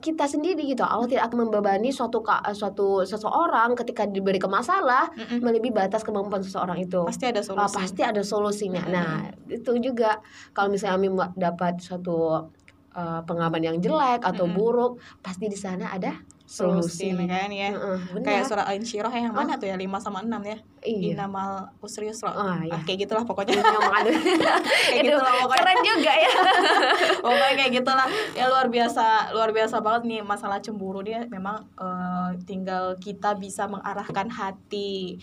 kita 0.00 0.24
sendiri 0.24 0.64
gitu 0.64 0.80
Allah 0.80 1.04
tidak 1.04 1.28
akan 1.28 1.46
membebani 1.46 1.92
suatu 1.92 2.24
suatu 2.56 3.04
seseorang 3.04 3.76
ketika 3.76 4.08
diberi 4.08 4.40
ke 4.40 4.48
masalah 4.48 5.12
mm 5.12 5.24
-mm. 5.36 5.38
melebihi 5.44 5.72
batas 5.76 6.00
kemampuan 6.00 6.40
seseorang 6.40 6.80
itu 6.80 7.04
pasti 7.04 7.28
ada 7.28 7.44
solusi 7.44 7.76
pasti 7.76 8.02
ada 8.02 8.22
solusinya 8.24 8.82
mm 8.82 8.88
-hmm. 8.88 8.96
nah 8.96 9.12
itu 9.52 9.72
juga 9.84 10.24
kalau 10.56 10.72
misalnya 10.72 10.96
kami 10.96 11.08
dapat 11.36 11.76
suatu 11.84 12.48
uh, 12.96 13.20
pengalaman 13.28 13.60
yang 13.60 13.76
jelek 13.84 14.24
atau 14.24 14.48
mm 14.48 14.50
-hmm. 14.50 14.58
buruk 14.58 14.92
pasti 15.20 15.52
di 15.52 15.58
sana 15.60 15.92
ada 15.92 16.16
solusi, 16.48 17.12
solusi 17.12 17.28
kan 17.28 17.52
ya. 17.52 17.76
Uh, 17.76 18.00
kayak 18.24 18.48
surat 18.48 18.64
Al-Insyirah 18.64 19.12
yang 19.12 19.36
mana 19.36 19.60
tuh 19.60 19.68
ya 19.68 19.76
5 19.76 19.84
sama 20.00 20.24
6 20.24 20.32
ya. 20.48 20.58
Iya. 20.80 21.12
Inamal 21.12 21.68
usri 21.84 22.08
yusra. 22.08 22.32
Oh, 22.32 22.56
iya. 22.64 22.72
ah, 22.72 22.80
kayak 22.88 23.04
gitulah 23.04 23.28
pokoknya. 23.28 23.60
kayak 23.60 25.04
gitu 25.04 25.20
lah 25.20 25.34
pokoknya. 25.44 25.60
Keren 25.60 25.78
juga 25.84 26.12
ya. 26.16 26.32
pokoknya 27.24 27.54
kayak 27.60 27.72
gitulah. 27.76 28.08
Ya 28.32 28.44
luar 28.48 28.72
biasa, 28.72 29.36
luar 29.36 29.52
biasa 29.52 29.76
banget 29.84 30.02
nih 30.08 30.20
masalah 30.24 30.64
cemburu 30.64 31.04
dia 31.04 31.28
memang 31.28 31.68
uh, 31.76 32.32
tinggal 32.48 32.96
kita 32.96 33.36
bisa 33.36 33.68
mengarahkan 33.68 34.32
hati 34.32 35.20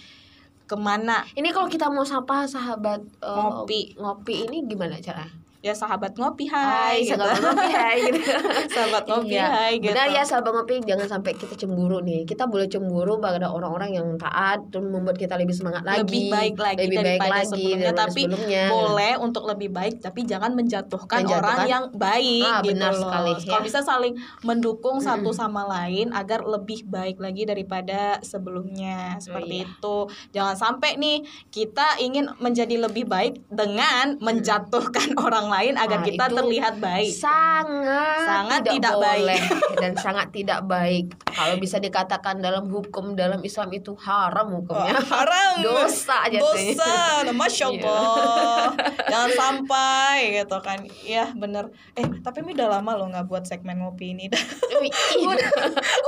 ke 0.69 0.75
mana. 0.77 1.25
Ini 1.33 1.49
kalau 1.49 1.65
kita 1.65 1.89
mau 1.89 2.05
sapa 2.05 2.45
sahabat 2.45 3.01
uh, 3.25 3.65
ngopi 3.65 3.97
ngopi 3.97 4.45
ini 4.45 4.69
gimana 4.69 5.01
cara? 5.01 5.44
Ya 5.65 5.73
sahabat 5.73 6.13
ngopi 6.13 6.45
hai, 6.45 7.01
hai 7.01 7.09
gitu. 7.09 7.17
sahabat 7.17 7.41
ngopi 7.41 7.67
hai 7.73 7.97
gitu 8.05 8.19
sahabat 8.77 9.03
ngopi 9.09 9.33
iya. 9.33 9.45
hai 9.49 9.73
gitu 9.81 9.97
benar 9.97 10.07
ya 10.13 10.21
sahabat 10.21 10.51
ngopi 10.53 10.75
jangan 10.85 11.07
sampai 11.09 11.33
kita 11.33 11.57
cemburu 11.57 12.05
nih 12.05 12.21
kita 12.29 12.45
boleh 12.45 12.69
cemburu 12.69 13.17
pada 13.17 13.49
orang-orang 13.49 13.97
yang 13.97 14.07
taat 14.21 14.61
dan 14.69 14.93
membuat 14.93 15.17
kita 15.17 15.33
lebih 15.41 15.57
semangat 15.57 15.81
lagi 15.81 16.05
lebih 16.05 16.29
baik 16.29 16.55
lagi 16.61 16.85
lebih 16.85 17.01
baik 17.01 17.19
lagi 17.33 17.49
sebelumnya 17.49 17.91
tapi 17.97 18.21
sebelumnya. 18.29 18.63
boleh 18.69 19.13
untuk 19.17 19.43
lebih 19.49 19.69
baik 19.73 19.95
tapi 20.05 20.21
jangan 20.29 20.53
menjatuhkan, 20.53 21.25
menjatuhkan. 21.25 21.41
orang 21.41 21.59
yang 21.65 21.83
baik 21.97 22.45
ah, 22.45 22.61
gitu 22.61 22.69
benar 22.77 22.93
loh 22.93 23.09
sekali, 23.09 23.31
ya. 23.33 23.49
kalau 23.49 23.63
bisa 23.65 23.79
saling 23.81 24.13
mendukung 24.45 25.01
hmm. 25.01 25.05
satu 25.09 25.33
sama 25.33 25.65
lain 25.65 26.13
agar 26.13 26.45
lebih 26.45 26.85
baik 26.85 27.17
lagi 27.17 27.41
daripada 27.49 28.21
sebelumnya 28.21 29.17
seperti 29.17 29.65
oh, 29.65 29.65
iya. 29.65 29.65
itu 29.65 29.97
jangan 30.29 30.53
sampai 30.61 31.01
nih 31.01 31.25
kita 31.49 31.97
ingin 32.05 32.29
menjadi 32.37 32.85
lebih 32.85 33.09
baik 33.09 33.41
dengan 33.49 34.21
menjatuhkan 34.21 35.17
orang 35.25 35.49
lain 35.49 35.54
agar 35.63 36.03
nah, 36.03 36.07
kita 36.07 36.25
terlihat 36.27 36.75
baik. 36.83 37.13
Sangat 37.15 38.25
sangat 38.25 38.61
tidak, 38.67 38.73
tidak 38.75 38.95
baik 38.99 39.41
dan 39.81 39.91
sangat 39.95 40.27
tidak 40.35 40.59
baik. 40.67 41.05
Kalau 41.23 41.55
bisa 41.59 41.77
dikatakan 41.79 42.43
dalam 42.43 42.67
hukum 42.67 43.15
dalam 43.15 43.39
Islam 43.43 43.71
itu 43.71 43.95
haram 44.03 44.51
hukumnya. 44.51 44.99
Oh, 44.99 45.05
haram. 45.15 45.53
Dosa 45.65 46.27
aja 46.27 46.39
Dosa. 46.39 46.95
Nah, 47.27 47.35
Masya 47.35 47.67
iya. 47.71 47.87
Allah. 47.87 48.67
Jangan 49.11 49.31
sampai 49.35 50.17
gitu 50.43 50.57
kan. 50.59 50.79
Ya 51.03 51.31
bener. 51.31 51.71
Eh 51.95 52.05
tapi 52.19 52.43
ini 52.43 52.55
udah 52.55 52.79
lama 52.79 52.91
loh 52.99 53.07
nggak 53.11 53.27
buat 53.27 53.43
segmen 53.47 53.79
ngopi 53.79 54.17
ini. 54.17 54.27
udah, 54.31 55.49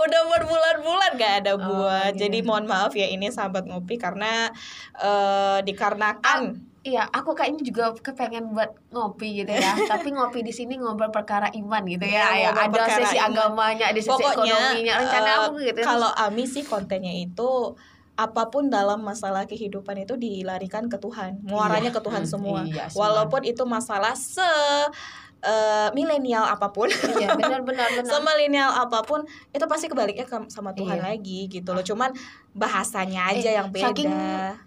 udah 0.04 0.22
berbulan-bulan 0.28 1.12
gak 1.16 1.34
ada 1.46 1.54
oh, 1.56 1.62
buat. 1.62 2.14
Oh, 2.14 2.20
Jadi 2.20 2.44
mohon 2.44 2.68
maaf 2.68 2.94
ya 2.94 3.08
ini 3.08 3.32
sahabat 3.32 3.68
ngopi 3.68 3.96
karena 3.96 4.52
uh, 5.00 5.60
dikarenakan 5.64 6.68
Iya, 6.88 7.04
aku 7.12 7.36
kayaknya 7.36 7.68
juga 7.68 7.92
kepengen 8.00 8.56
buat 8.56 8.72
ngopi 8.96 9.44
gitu 9.44 9.52
ya. 9.52 9.76
Tapi 9.92 10.16
ngopi 10.16 10.40
di 10.40 10.56
sini 10.56 10.80
ngobrol 10.80 11.12
perkara 11.12 11.52
iman 11.52 11.84
gitu 11.84 12.08
ya. 12.08 12.32
ya, 12.32 12.50
ada 12.56 12.84
sesi 12.88 13.20
iman. 13.20 13.28
agamanya, 13.36 13.92
ada 13.92 14.00
sesi 14.00 14.16
Pokoknya, 14.16 14.56
ekonominya. 14.56 14.94
Rencana 15.04 15.28
uh, 15.28 15.38
aku 15.52 15.56
gitu. 15.68 15.80
Kalau 15.84 16.10
Ami 16.16 16.48
sih 16.48 16.64
kontennya 16.64 17.12
itu 17.12 17.76
apa 18.18 18.50
pun 18.50 18.72
dalam 18.72 19.04
masalah 19.06 19.46
kehidupan 19.46 20.08
itu 20.08 20.18
dilarikan 20.18 20.90
ke 20.90 20.98
Tuhan, 20.98 21.38
muaranya 21.46 21.94
iya, 21.94 21.98
ke 21.98 22.02
Tuhan 22.02 22.24
semua. 22.26 22.66
Iya, 22.66 22.90
Walaupun 22.98 23.46
itu 23.46 23.62
masalah 23.62 24.18
se 24.18 24.42
uh, 24.42 25.90
milenial 25.94 26.42
apa 26.50 26.74
pun, 26.74 26.90
iya, 26.90 27.38
benar 27.38 27.62
benar 27.62 27.94
benar. 28.02 28.10
Semilenial 28.10 28.74
apa 28.74 29.06
pun 29.06 29.22
itu 29.54 29.66
pasti 29.70 29.86
kebaliknya 29.86 30.26
ke, 30.26 30.50
sama 30.50 30.74
Tuhan 30.74 30.98
iya. 30.98 31.14
lagi 31.14 31.46
gitu 31.46 31.78
loh. 31.78 31.86
Cuman 31.86 32.10
bahasanya 32.58 33.32
aja 33.32 33.50
eh, 33.50 33.56
yang 33.62 33.70
beda. 33.70 33.86
saking 33.86 34.12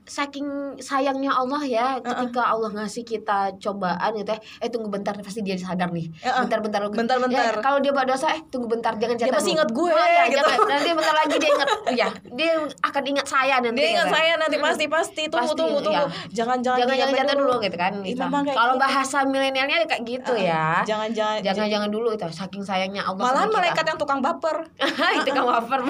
saking 0.07 0.49
sayangnya 0.79 1.35
Allah 1.35 1.63
ya 1.67 1.87
ketika 1.99 2.41
uh 2.41 2.47
-uh. 2.47 2.55
Allah 2.55 2.71
ngasih 2.81 3.03
kita 3.03 3.59
cobaan 3.59 4.11
gitu 4.15 4.31
ya. 4.31 4.39
Eh 4.63 4.71
tunggu 4.71 4.89
bentar 4.89 5.13
pasti 5.19 5.43
dia 5.43 5.59
sadar 5.59 5.91
nih. 5.91 6.07
Bentar-bentar 6.23 6.81
uh 6.83 6.89
-uh. 6.89 6.95
bentar. 6.95 7.19
Bentar 7.19 7.59
ya, 7.59 7.63
kalau 7.63 7.83
dia 7.83 7.91
berdosa 7.91 8.31
eh 8.31 8.43
tunggu 8.47 8.71
bentar 8.71 8.95
jangan 8.95 9.19
dia 9.19 9.35
masih 9.35 9.59
ingat 9.59 9.71
gue 9.75 9.91
oh, 9.91 9.99
ya, 9.99 10.25
gitu. 10.31 10.39
jangan. 10.39 10.59
nanti 10.71 10.89
bentar 10.95 11.15
lagi 11.15 11.35
dia 11.37 11.51
ingat. 11.51 11.69
Ya 11.91 12.09
dia 12.31 12.51
akan 12.87 13.03
ingat 13.11 13.27
saya 13.27 13.55
nanti 13.59 13.81
dia 13.83 13.91
ingat 13.99 14.07
kan? 14.07 14.15
saya 14.15 14.33
nanti 14.39 14.57
pasti 14.63 14.85
pasti. 14.87 15.23
Tunggu 15.27 15.53
pasti, 15.53 15.59
tunggu 15.59 15.79
tunggu. 15.83 16.07
ya. 16.07 16.07
jangan 16.31 16.59
jangan 16.63 16.79
jangan 16.87 16.97
jangan 16.97 17.15
jatuh 17.19 17.37
dulu. 17.37 17.55
gitu 17.61 17.77
kan 17.77 17.93
gitu. 18.07 18.23
kalau 18.55 18.75
gitu. 18.79 18.85
bahasa 18.87 19.19
milenialnya 19.27 19.77
kayak 19.91 20.03
gitu 20.07 20.33
ya. 20.39 20.87
Jangan 20.87 21.11
jangan 21.11 21.39
jangan 21.43 21.67
jangan 21.67 21.91
dulu 21.91 22.15
itu 22.15 22.25
saking 22.31 22.63
sayangnya 22.63 23.03
Allah 23.03 23.23
malah 23.27 23.45
malaikat 23.51 23.85
yang 23.85 23.99
tukang 23.99 24.23
baper. 24.23 24.63
Itu 25.21 25.35
tukang 25.35 25.49
baper 25.51 25.81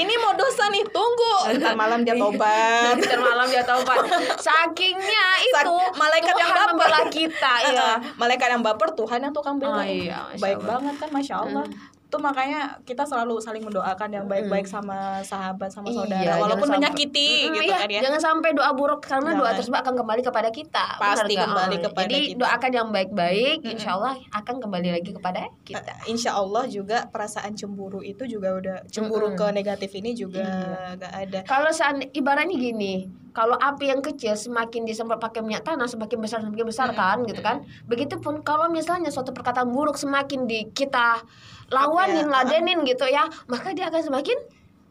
ini 0.00 0.14
mau 0.20 0.32
dosa 0.34 0.70
nih 0.70 0.84
tunggu 0.88 1.34
ntar 1.58 1.74
malam 1.74 2.00
dia 2.06 2.14
tobat 2.14 2.94
ntar 3.00 3.18
malam 3.18 3.46
dia 3.50 3.64
tobat 3.66 3.98
sakingnya 4.38 5.26
itu 5.42 5.74
malaikat 5.98 6.34
Tuhan 6.36 6.54
yang 6.54 6.76
baper 6.78 7.04
kita 7.10 7.54
ya 7.74 7.90
malaikat 8.14 8.48
yang 8.54 8.62
baper 8.62 8.88
Tuhan 8.94 9.18
yang 9.24 9.32
tukang 9.34 9.56
bela. 9.58 9.80
Oh, 9.80 9.86
iya, 9.86 10.30
baik 10.38 10.62
banget 10.62 10.94
kan 11.00 11.08
masya 11.10 11.34
Allah. 11.42 11.64
Hmm 11.66 11.89
itu 12.10 12.18
makanya 12.18 12.74
kita 12.82 13.06
selalu 13.06 13.38
saling 13.38 13.62
mendoakan 13.62 14.10
yang 14.10 14.26
baik-baik 14.26 14.66
sama 14.66 15.22
sahabat 15.22 15.70
sama 15.70 15.94
saudara 15.94 16.18
iya, 16.26 16.42
walaupun 16.42 16.66
menyakiti 16.66 17.46
sampai, 17.46 17.54
gitu 17.54 17.70
iya, 17.70 17.78
kan 17.78 17.86
ya 17.86 18.00
jangan 18.02 18.20
sampai 18.20 18.50
doa 18.50 18.74
buruk 18.74 18.98
karena 18.98 19.30
jangan. 19.30 19.46
doa 19.46 19.50
tersebut 19.54 19.78
akan 19.78 19.94
kembali 19.94 20.22
kepada 20.26 20.50
kita 20.50 20.86
pasti 20.98 21.38
Benar 21.38 21.46
kembali 21.46 21.76
oh, 21.78 21.80
kepada 21.86 22.10
jadi 22.10 22.18
kita. 22.34 22.38
doakan 22.42 22.70
yang 22.74 22.88
baik-baik 22.90 23.58
mm 23.62 23.62
-hmm. 23.62 23.74
insya 23.78 23.90
Allah 23.94 24.14
akan 24.34 24.54
kembali 24.58 24.88
lagi 24.90 25.10
kepada 25.14 25.40
kita 25.62 25.78
uh, 25.86 26.10
insya 26.10 26.30
Allah 26.34 26.64
juga 26.66 26.98
perasaan 27.06 27.54
cemburu 27.54 28.02
itu 28.02 28.26
juga 28.26 28.58
udah 28.58 28.76
cemburu 28.90 29.30
mm 29.30 29.38
-hmm. 29.38 29.46
ke 29.46 29.54
negatif 29.54 29.90
ini 29.94 30.10
juga 30.18 30.42
iya. 30.42 30.98
gak 30.98 31.14
ada 31.14 31.38
kalau 31.46 31.70
ibaratnya 32.10 32.58
gini 32.58 33.06
kalau 33.30 33.54
api 33.58 33.90
yang 33.90 34.02
kecil 34.02 34.34
semakin 34.34 34.86
disemprot 34.86 35.22
pakai 35.22 35.40
minyak 35.40 35.66
tanah 35.66 35.86
semakin 35.86 36.18
besar 36.18 36.42
semakin 36.42 36.66
besar 36.66 36.88
kan 36.94 37.22
gitu 37.24 37.40
kan? 37.40 37.62
Begitupun 37.86 38.42
kalau 38.42 38.70
misalnya 38.70 39.08
suatu 39.08 39.30
perkataan 39.30 39.70
buruk 39.70 39.96
semakin 39.96 40.46
di 40.50 40.68
kita 40.70 41.22
lawanin 41.70 42.26
ladenin 42.28 42.82
gitu 42.82 43.06
ya 43.06 43.30
maka 43.46 43.70
dia 43.72 43.88
akan 43.88 44.02
semakin 44.02 44.38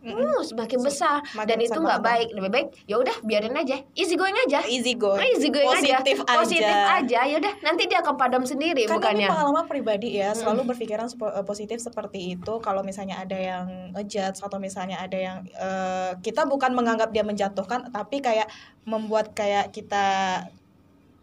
uh, 0.05 0.41
semakin 0.45 0.79
besar. 0.79 1.19
Semakin 1.27 1.47
dan 1.47 1.57
itu 1.59 1.79
nggak 1.79 2.01
baik. 2.01 2.27
Lebih 2.35 2.51
baik 2.51 2.67
ya 2.87 2.95
udah 2.99 3.15
biarin 3.25 3.55
aja. 3.55 3.83
Easy 3.95 4.15
going 4.15 4.35
aja. 4.47 4.63
Easy 4.65 4.93
going. 4.95 5.23
Easy 5.35 5.49
going 5.51 5.67
positif 5.67 6.17
aja. 6.23 6.35
positif 6.39 6.75
aja. 6.75 7.19
Ya 7.27 7.35
udah 7.39 7.53
nanti 7.65 7.83
dia 7.87 7.99
akan 7.99 8.15
padam 8.15 8.43
sendiri 8.47 8.87
kan 8.87 8.99
bukannya. 8.99 9.27
ini 9.27 9.31
pengalaman 9.31 9.65
pribadi 9.67 10.09
ya. 10.19 10.31
Selalu 10.31 10.63
hmm. 10.63 10.69
berpikiran 10.75 11.07
eh, 11.09 11.45
positif 11.45 11.77
seperti 11.83 12.39
itu. 12.39 12.53
Kalau 12.63 12.81
misalnya 12.81 13.21
ada 13.21 13.37
yang 13.37 13.65
ngejudge 13.95 14.39
atau 14.39 14.57
misalnya 14.61 15.01
ada 15.01 15.17
yang 15.17 15.37
uh, 15.57 16.15
kita 16.23 16.47
bukan 16.47 16.71
menganggap 16.71 17.11
dia 17.11 17.25
menjatuhkan 17.25 17.91
tapi 17.91 18.23
kayak 18.23 18.47
membuat 18.87 19.35
kayak 19.37 19.69
kita 19.75 20.07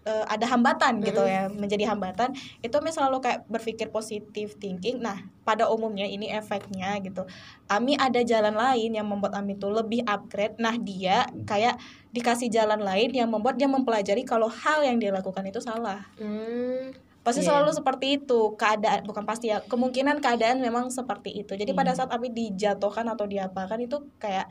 uh, 0.07 0.25
ada 0.31 0.47
hambatan 0.47 1.03
gitu 1.03 1.27
ya 1.27 1.51
menjadi 1.51 1.91
hambatan 1.91 2.33
itu 2.63 2.75
Ami 2.79 2.95
selalu 2.95 3.19
kayak 3.19 3.45
berpikir 3.51 3.91
positif 3.91 4.55
thinking. 4.57 5.03
Nah 5.03 5.27
pada 5.43 5.67
umumnya 5.69 6.07
ini 6.07 6.31
efeknya 6.31 6.97
gitu. 7.03 7.27
Ami 7.67 7.99
ada 7.99 8.23
jalan 8.23 8.55
lain 8.55 8.95
yang 8.95 9.05
membuat 9.05 9.35
Ami 9.35 9.59
tuh 9.59 9.75
lebih 9.75 10.07
upgrade. 10.07 10.57
Nah 10.63 10.79
dia 10.79 11.27
kayak 11.45 11.77
dikasih 12.15 12.49
jalan 12.49 12.81
lain 12.81 13.13
yang 13.13 13.29
membuat 13.29 13.59
dia 13.59 13.69
mempelajari 13.69 14.23
kalau 14.23 14.49
hal 14.49 14.87
yang 14.87 14.97
dia 15.03 15.11
lakukan 15.11 15.45
itu 15.45 15.59
salah. 15.59 16.07
Hmm. 16.17 16.95
Pasti 17.27 17.43
yeah. 17.43 17.51
selalu 17.51 17.75
seperti 17.75 18.07
itu. 18.23 18.55
Keadaan 18.55 19.03
bukan 19.03 19.27
pasti 19.27 19.51
ya 19.51 19.59
kemungkinan 19.67 20.23
keadaan 20.23 20.63
memang 20.63 20.89
seperti 20.95 21.35
itu. 21.43 21.59
Jadi 21.59 21.75
pada 21.75 21.91
saat 21.93 22.15
Ami 22.15 22.31
dijatuhkan 22.31 23.05
atau 23.11 23.27
diapakan 23.27 23.83
itu 23.83 23.99
kayak 24.23 24.47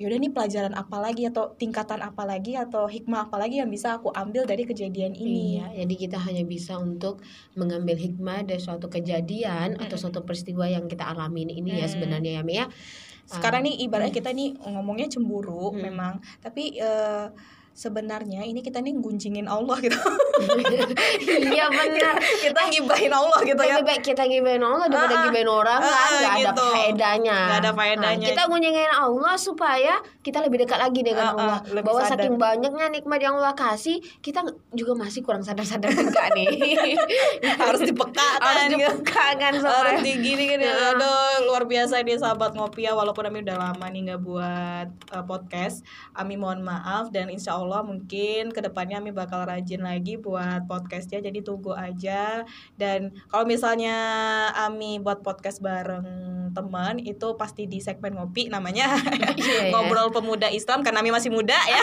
yaudah 0.00 0.16
nih 0.16 0.32
pelajaran 0.32 0.72
apa 0.72 0.96
lagi 0.96 1.28
atau 1.28 1.52
tingkatan 1.60 2.00
apa 2.00 2.24
lagi 2.24 2.56
atau 2.56 2.88
hikmah 2.88 3.28
apa 3.28 3.36
lagi 3.36 3.60
yang 3.60 3.68
bisa 3.68 4.00
aku 4.00 4.08
ambil 4.16 4.48
dari 4.48 4.64
kejadian 4.64 5.12
ini 5.12 5.60
iya 5.60 5.84
jadi 5.84 5.94
kita 6.08 6.16
hanya 6.24 6.40
bisa 6.48 6.80
untuk 6.80 7.20
mengambil 7.52 8.00
hikmah 8.00 8.48
dari 8.48 8.64
suatu 8.64 8.88
kejadian 8.88 9.76
mm. 9.76 9.84
atau 9.84 10.00
suatu 10.00 10.24
peristiwa 10.24 10.64
yang 10.64 10.88
kita 10.88 11.04
alami 11.04 11.44
ini 11.44 11.76
mm. 11.76 11.80
ya 11.84 11.86
sebenarnya 11.92 12.40
ya 12.40 12.42
Mia 12.42 12.64
sekarang 13.28 13.68
nih 13.68 13.84
ibaratnya 13.84 14.16
kita 14.16 14.32
nih 14.32 14.56
ngomongnya 14.64 15.12
cemburu 15.12 15.76
mm. 15.76 15.78
memang 15.84 16.24
tapi 16.40 16.80
uh, 16.80 17.28
sebenarnya 17.70 18.44
ini 18.44 18.60
kita 18.60 18.82
nih 18.82 18.92
gunjingin 18.98 19.46
Allah 19.46 19.78
gitu. 19.80 19.96
iya 21.54 21.70
benar. 21.70 22.16
kita 22.18 22.60
gibahin 22.68 23.12
Allah 23.14 23.40
gitu 23.46 23.62
ya. 23.62 23.78
Lebih 23.80 23.86
baik 23.86 24.02
kita 24.04 24.22
gibahin 24.26 24.62
Allah 24.64 24.86
daripada 24.90 25.16
uh, 25.16 25.22
gibahin 25.30 25.50
orang 25.50 25.80
uh, 25.80 25.88
kan 25.88 26.10
gak 26.10 26.36
gitu. 26.36 26.50
ada 26.50 26.52
faedahnya. 26.74 27.38
Gak 27.38 27.60
ada 27.62 27.72
faedahnya. 27.72 28.26
Nah, 28.26 28.28
kita 28.34 28.42
gunjingin 28.50 28.92
Allah 28.92 29.34
supaya 29.38 29.94
kita 30.20 30.38
lebih 30.44 30.66
dekat 30.66 30.78
lagi 30.82 31.00
dengan 31.00 31.32
uh, 31.32 31.34
Allah. 31.38 31.58
Bahwa 31.80 32.02
sadar. 32.04 32.26
saking 32.26 32.34
banyaknya 32.36 32.86
nikmat 32.90 33.20
yang 33.22 33.38
Allah 33.38 33.54
kasih, 33.54 34.02
kita 34.20 34.44
juga 34.74 34.92
masih 34.98 35.20
kurang 35.24 35.46
sadar-sadar 35.46 35.94
juga 35.94 36.26
nih. 36.34 36.48
Harus 37.64 37.86
dipekakan. 37.86 38.40
Harus 38.42 38.76
gitu. 38.76 39.66
Harus 39.70 40.02
digini 40.04 40.42
gini. 40.56 40.66
Uh. 40.66 40.92
Aduh, 40.92 41.48
luar 41.48 41.64
biasa 41.64 42.02
dia 42.02 42.18
sahabat 42.18 42.52
ngopi 42.52 42.84
ya 42.84 42.92
walaupun 42.92 43.24
kami 43.30 43.46
udah 43.46 43.56
lama 43.56 43.86
nih 43.88 44.10
nggak 44.10 44.20
buat 44.20 44.88
uh, 45.14 45.24
podcast. 45.24 45.86
Ami 46.12 46.36
mohon 46.36 46.60
maaf 46.60 47.08
dan 47.14 47.30
insya 47.32 47.56
Allah 47.56 47.59
mungkin 47.68 48.54
ke 48.54 48.60
depannya 48.64 49.02
Ami 49.02 49.12
bakal 49.12 49.44
rajin 49.44 49.84
lagi 49.84 50.16
buat 50.16 50.64
podcastnya 50.64 51.20
jadi 51.20 51.44
tunggu 51.44 51.76
aja 51.76 52.48
dan 52.80 53.12
kalau 53.28 53.44
misalnya 53.44 53.96
Ami 54.56 55.02
buat 55.02 55.20
podcast 55.20 55.60
bareng 55.60 56.30
teman 56.50 56.98
itu 56.98 57.38
pasti 57.38 57.70
di 57.70 57.78
segmen 57.78 58.18
ngopi 58.18 58.50
namanya 58.50 58.90
yeah, 59.38 59.70
iya. 59.70 59.70
ngobrol 59.70 60.10
pemuda 60.10 60.50
Islam 60.50 60.82
karena 60.82 61.02
Ami 61.02 61.14
masih 61.14 61.30
muda 61.30 61.54
ya 61.54 61.82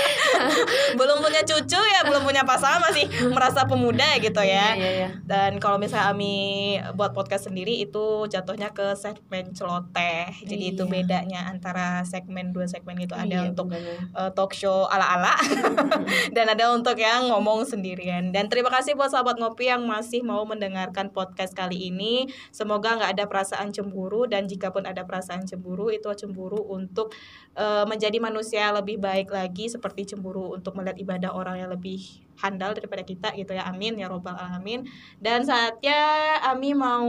belum 0.98 1.18
punya 1.20 1.42
cucu 1.42 1.80
ya 1.80 2.00
belum 2.06 2.22
punya 2.22 2.46
pasangan 2.46 2.80
masih 2.80 3.06
merasa 3.34 3.66
pemuda 3.66 4.16
gitu 4.22 4.40
ya 4.40 4.74
yeah, 4.74 4.74
yeah, 4.78 4.92
yeah. 5.06 5.10
dan 5.26 5.58
kalau 5.58 5.76
misalnya 5.76 6.14
Ami 6.14 6.34
buat 6.94 7.12
podcast 7.14 7.50
sendiri 7.50 7.82
itu 7.82 8.26
jatuhnya 8.30 8.70
ke 8.70 8.94
segmen 8.94 9.52
celoteh 9.52 10.30
jadi 10.46 10.64
yeah. 10.70 10.72
itu 10.74 10.82
iya. 10.86 10.90
bedanya 10.90 11.40
antara 11.50 12.02
segmen 12.06 12.54
dua 12.54 12.70
segmen 12.70 12.98
itu 12.98 13.12
ada 13.14 13.42
yeah, 13.44 13.50
untuk 13.50 13.74
uh, 14.14 14.30
talk 14.32 14.54
show 14.54 14.86
ala-ala. 14.90 15.38
Dan 16.36 16.50
ada 16.50 16.74
untuk 16.74 16.98
yang 16.98 17.30
ngomong 17.30 17.62
sendirian. 17.64 18.34
Dan 18.34 18.50
terima 18.50 18.68
kasih 18.74 18.98
buat 18.98 19.14
sahabat 19.14 19.38
ngopi 19.38 19.70
yang 19.70 19.86
masih 19.86 20.26
mau 20.26 20.42
mendengarkan 20.42 21.14
podcast 21.14 21.54
kali 21.54 21.88
ini. 21.88 22.26
Semoga 22.50 22.98
nggak 22.98 23.14
ada 23.14 23.24
perasaan 23.30 23.70
cemburu. 23.70 24.26
Dan 24.26 24.50
jika 24.50 24.74
pun 24.74 24.84
ada 24.84 25.06
perasaan 25.06 25.46
cemburu 25.46 25.94
itu 25.94 26.10
cemburu 26.18 26.60
untuk 26.66 27.14
uh, 27.54 27.86
menjadi 27.86 28.18
manusia 28.18 28.74
lebih 28.74 28.98
baik 28.98 29.30
lagi 29.30 29.70
seperti 29.70 30.10
cemburu 30.10 30.52
untuk 30.52 30.74
melihat 30.74 30.98
ibadah 30.98 31.30
orang 31.30 31.62
yang 31.62 31.70
lebih 31.70 32.26
handal 32.40 32.72
daripada 32.72 33.04
kita 33.04 33.30
gitu 33.36 33.52
ya. 33.52 33.68
Amin 33.68 34.00
ya 34.00 34.08
robbal 34.08 34.34
alamin. 34.34 34.88
Dan 35.20 35.44
saatnya 35.44 36.00
Ami 36.42 36.72
mau 36.72 37.06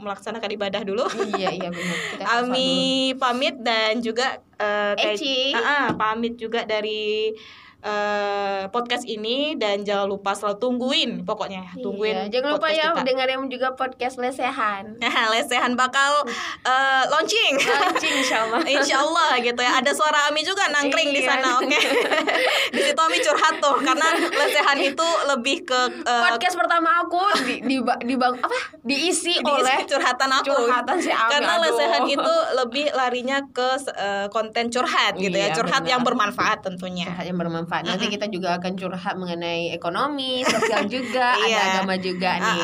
melaksanakan 0.00 0.50
ibadah 0.56 0.82
dulu. 0.82 1.04
Iya 1.36 1.52
iya 1.52 1.68
benar. 1.68 1.98
Ami 2.40 3.12
pamit 3.20 3.60
dan 3.60 4.00
juga 4.00 4.40
uh, 4.58 4.96
kayak 4.96 5.20
uh, 5.20 5.60
uh, 5.60 5.86
pamit 5.94 6.40
juga 6.40 6.64
dari 6.64 7.36
uh, 7.84 8.66
podcast 8.72 9.04
ini 9.04 9.54
dan 9.60 9.84
jangan 9.84 10.08
lupa 10.08 10.32
selalu 10.32 10.56
tungguin 10.58 11.10
pokoknya 11.28 11.62
iya, 11.76 11.82
tungguin 11.84 12.16
iya, 12.16 12.32
jangan 12.32 12.50
lupa 12.56 12.68
ya 12.72 12.90
kita. 12.96 13.02
dengerin 13.04 13.40
juga 13.52 13.68
podcast 13.76 14.16
lesehan 14.18 14.98
lesehan 15.36 15.72
bakal 15.76 16.24
uh, 16.64 17.04
launching 17.12 17.60
launching 17.60 18.14
insyaallah 18.24 18.62
insyaallah 18.80 19.30
gitu 19.44 19.60
ya 19.60 19.72
ada 19.78 19.92
suara 19.92 20.32
Ami 20.32 20.42
juga 20.42 20.64
nangkring 20.72 21.12
iya. 21.12 21.16
di 21.20 21.22
sana 21.22 21.48
oke 21.60 21.68
okay? 21.68 21.82
di 22.74 22.80
situ 22.80 23.00
Ami 23.00 23.18
curhat 23.20 23.54
tuh 23.60 23.76
karena 23.84 24.08
lesehan 24.16 24.78
itu 24.80 25.08
lebih 25.28 25.68
ke 25.68 25.80
uh, 26.08 26.22
podcast 26.32 26.56
pertama 26.56 27.04
aku 27.04 27.20
di 27.44 27.60
di, 27.60 27.76
di 27.80 28.14
bang 28.16 28.34
apa 28.40 28.58
diisi, 28.80 29.36
diisi 29.36 29.44
oleh 29.44 29.84
curhatan 29.84 30.30
aku 30.32 30.56
curhatan 30.56 30.96
si 30.98 31.12
Ami 31.12 31.30
karena 31.36 31.52
aduh. 31.60 31.64
lesehan 31.68 32.04
itu 32.08 32.34
lebih 32.64 32.86
larinya 32.96 33.38
ke 33.52 33.68
uh, 33.92 34.26
konten 34.32 34.72
curhat 34.72 35.20
gitu 35.20 35.36
ya. 35.36 35.50
iya, 35.50 35.52
ya 35.52 35.56
curhat 35.56 35.84
benar. 35.84 35.92
yang 35.92 36.02
bermanfaat 36.02 36.58
tentunya 36.64 37.12
curhat 37.12 37.26
yang 37.28 37.38
bermanfaat 37.38 37.73
bermanfaat. 37.74 37.82
Nanti 37.90 38.04
kita 38.12 38.26
juga 38.30 38.48
akan 38.58 38.72
curhat 38.78 39.14
mengenai 39.18 39.74
ekonomi, 39.74 40.46
sosial 40.46 40.86
juga, 40.94 41.34
ada 41.34 41.48
iya. 41.48 41.62
agama 41.74 41.94
juga 41.98 42.30
nih. 42.38 42.62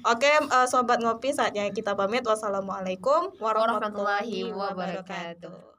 Oke, 0.00 0.32
uh, 0.48 0.64
sobat 0.64 0.98
ngopi 0.98 1.30
saatnya 1.30 1.68
kita 1.70 1.92
pamit. 1.92 2.24
Wassalamualaikum 2.24 3.36
warahmatullahi 3.36 4.48
wabarakatuh. 4.48 5.69